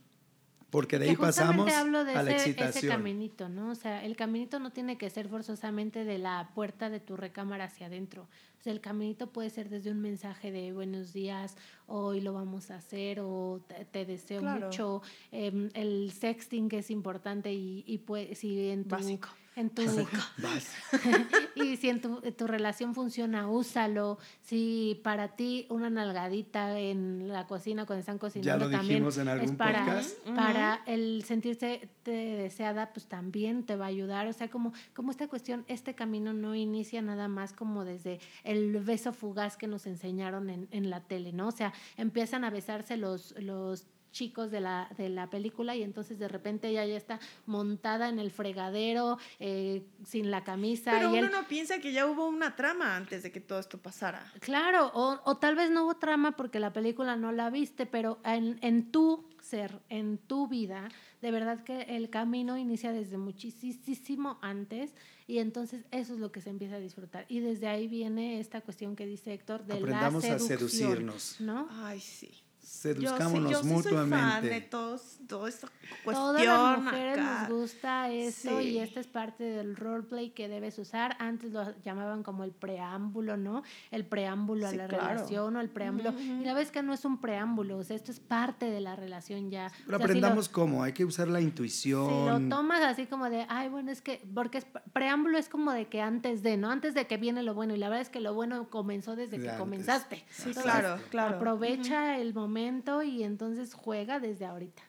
[0.70, 2.86] porque de ahí pasamos hablo de a la ese, excitación.
[2.86, 3.72] Ese caminito, ¿no?
[3.72, 7.66] O sea, el caminito no tiene que ser forzosamente de la puerta de tu recámara
[7.66, 8.30] hacia adentro.
[8.60, 11.56] O sea, el caminito puede ser desde un mensaje de buenos días,
[11.86, 13.62] hoy lo vamos a hacer, o
[13.92, 15.02] te, deseo mucho.
[15.32, 19.82] Em, el sexting que es importante y, y pues, si en tu, Básico en tu
[21.56, 24.20] y si en tu, relación funciona, úsalo.
[24.42, 30.02] Si para ti una nalgadita en la cocina cuando están cocinando también es para,
[30.36, 34.28] para el sentirse deseada, pues también te va a ayudar.
[34.28, 38.80] O sea, como, como esta cuestión, este camino no inicia nada más como desde el
[38.80, 41.48] beso fugaz que nos enseñaron en, en la tele, ¿no?
[41.48, 46.20] O sea, empiezan a besarse los, los chicos de la, de la película y entonces
[46.20, 50.92] de repente ella ya está montada en el fregadero eh, sin la camisa.
[50.92, 54.32] Pero uno no piensa que ya hubo una trama antes de que todo esto pasara.
[54.40, 58.20] Claro, o, o tal vez no hubo trama porque la película no la viste, pero
[58.24, 60.90] en, en tu ser, en tu vida,
[61.22, 64.94] de verdad que el camino inicia desde muchísimo antes
[65.26, 67.26] y entonces eso es lo que se empieza a disfrutar.
[67.28, 71.42] Y desde ahí viene esta cuestión que dice Héctor de Aprendamos la seducción, a seducirnos.
[71.42, 71.68] ¿no?
[71.70, 72.32] Ay, sí.
[72.68, 74.18] Seduzcámonos yo sí, yo mutuamente.
[74.18, 75.68] Soy fan de todos, todo esta
[76.04, 76.36] cuestión.
[76.36, 77.40] Todas las mujeres acá.
[77.48, 78.68] nos gusta esto Sí.
[78.70, 81.16] y esta es parte del roleplay que debes usar.
[81.20, 83.64] Antes lo llamaban como el preámbulo, ¿no?
[83.92, 85.08] El preámbulo Sí, a la claro.
[85.08, 86.14] relación o el preámbulo.
[86.20, 88.96] Y la vez que no es un preámbulo, o sea, esto es parte de la
[88.96, 89.72] relación ya.
[89.86, 92.50] Pero O sea, si lo- aprendamos cómo, hay que usar la si intuición.
[92.50, 95.88] lo tomas así como de, ay, bueno, es que, porque es, preámbulo es como de
[95.88, 96.70] que antes de, ¿no?
[96.70, 97.74] Antes de que viene lo bueno.
[97.74, 99.60] Y la verdad es que lo bueno comenzó desde De que antes.
[99.60, 100.26] comenzaste.
[100.30, 101.36] Sí, Entonces, claro, claro.
[101.38, 102.57] Aprovecha el momento
[103.04, 104.82] y entonces juega desde ahorita.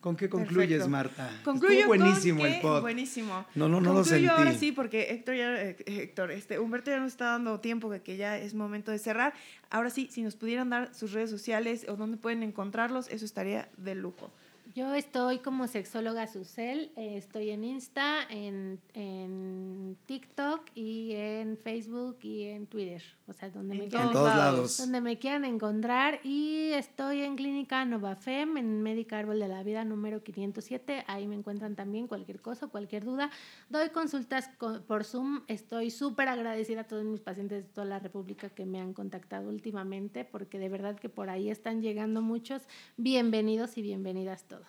[0.00, 0.88] ¿Con qué concluyes, Perfecto.
[0.90, 1.30] Marta?
[1.44, 2.80] Concluyo Estuvo buenísimo con el que- pod.
[2.80, 3.46] Buenísimo.
[3.54, 4.58] No, no, no lo Concluyo ahora sentí.
[4.66, 8.16] sí, porque Héctor ya, eh, Héctor, este, Humberto ya nos está dando tiempo de que
[8.16, 9.32] ya es momento de cerrar.
[9.70, 13.68] Ahora sí, si nos pudieran dar sus redes sociales o dónde pueden encontrarlos, eso estaría
[13.76, 14.32] de lujo.
[14.74, 22.16] Yo estoy como sexóloga Susel, eh, estoy en Insta, en, en TikTok y en Facebook
[22.22, 24.78] y en Twitter, o sea, donde me quieran, todos lados.
[24.78, 29.84] donde me quieran encontrar y estoy en Clínica Novafem, en Médica Árbol de la Vida
[29.84, 33.30] número 507, ahí me encuentran también cualquier cosa, cualquier duda.
[33.68, 37.98] Doy consultas co- por Zoom, estoy súper agradecida a todos mis pacientes de toda la
[37.98, 42.62] República que me han contactado últimamente, porque de verdad que por ahí están llegando muchos.
[42.96, 44.61] Bienvenidos y bienvenidas todos.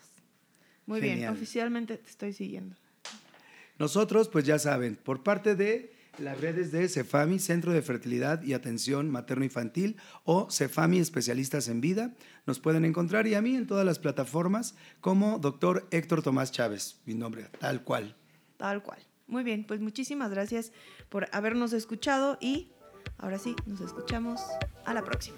[0.86, 2.76] Muy bien, oficialmente te estoy siguiendo.
[3.80, 8.54] Nosotros, pues ya saben, por parte de las redes de Cefami, Centro de Fertilidad y
[8.54, 12.14] Atención Materno-Infantil, o Cefami Especialistas en Vida,
[12.46, 17.00] nos pueden encontrar y a mí en todas las plataformas como doctor Héctor Tomás Chávez,
[17.06, 18.16] mi nombre, tal cual.
[18.58, 19.00] Tal cual.
[19.28, 20.72] Muy bien, pues muchísimas gracias
[21.10, 22.72] por habernos escuchado y
[23.18, 24.42] ahora sí, nos escuchamos
[24.86, 25.38] a la próxima.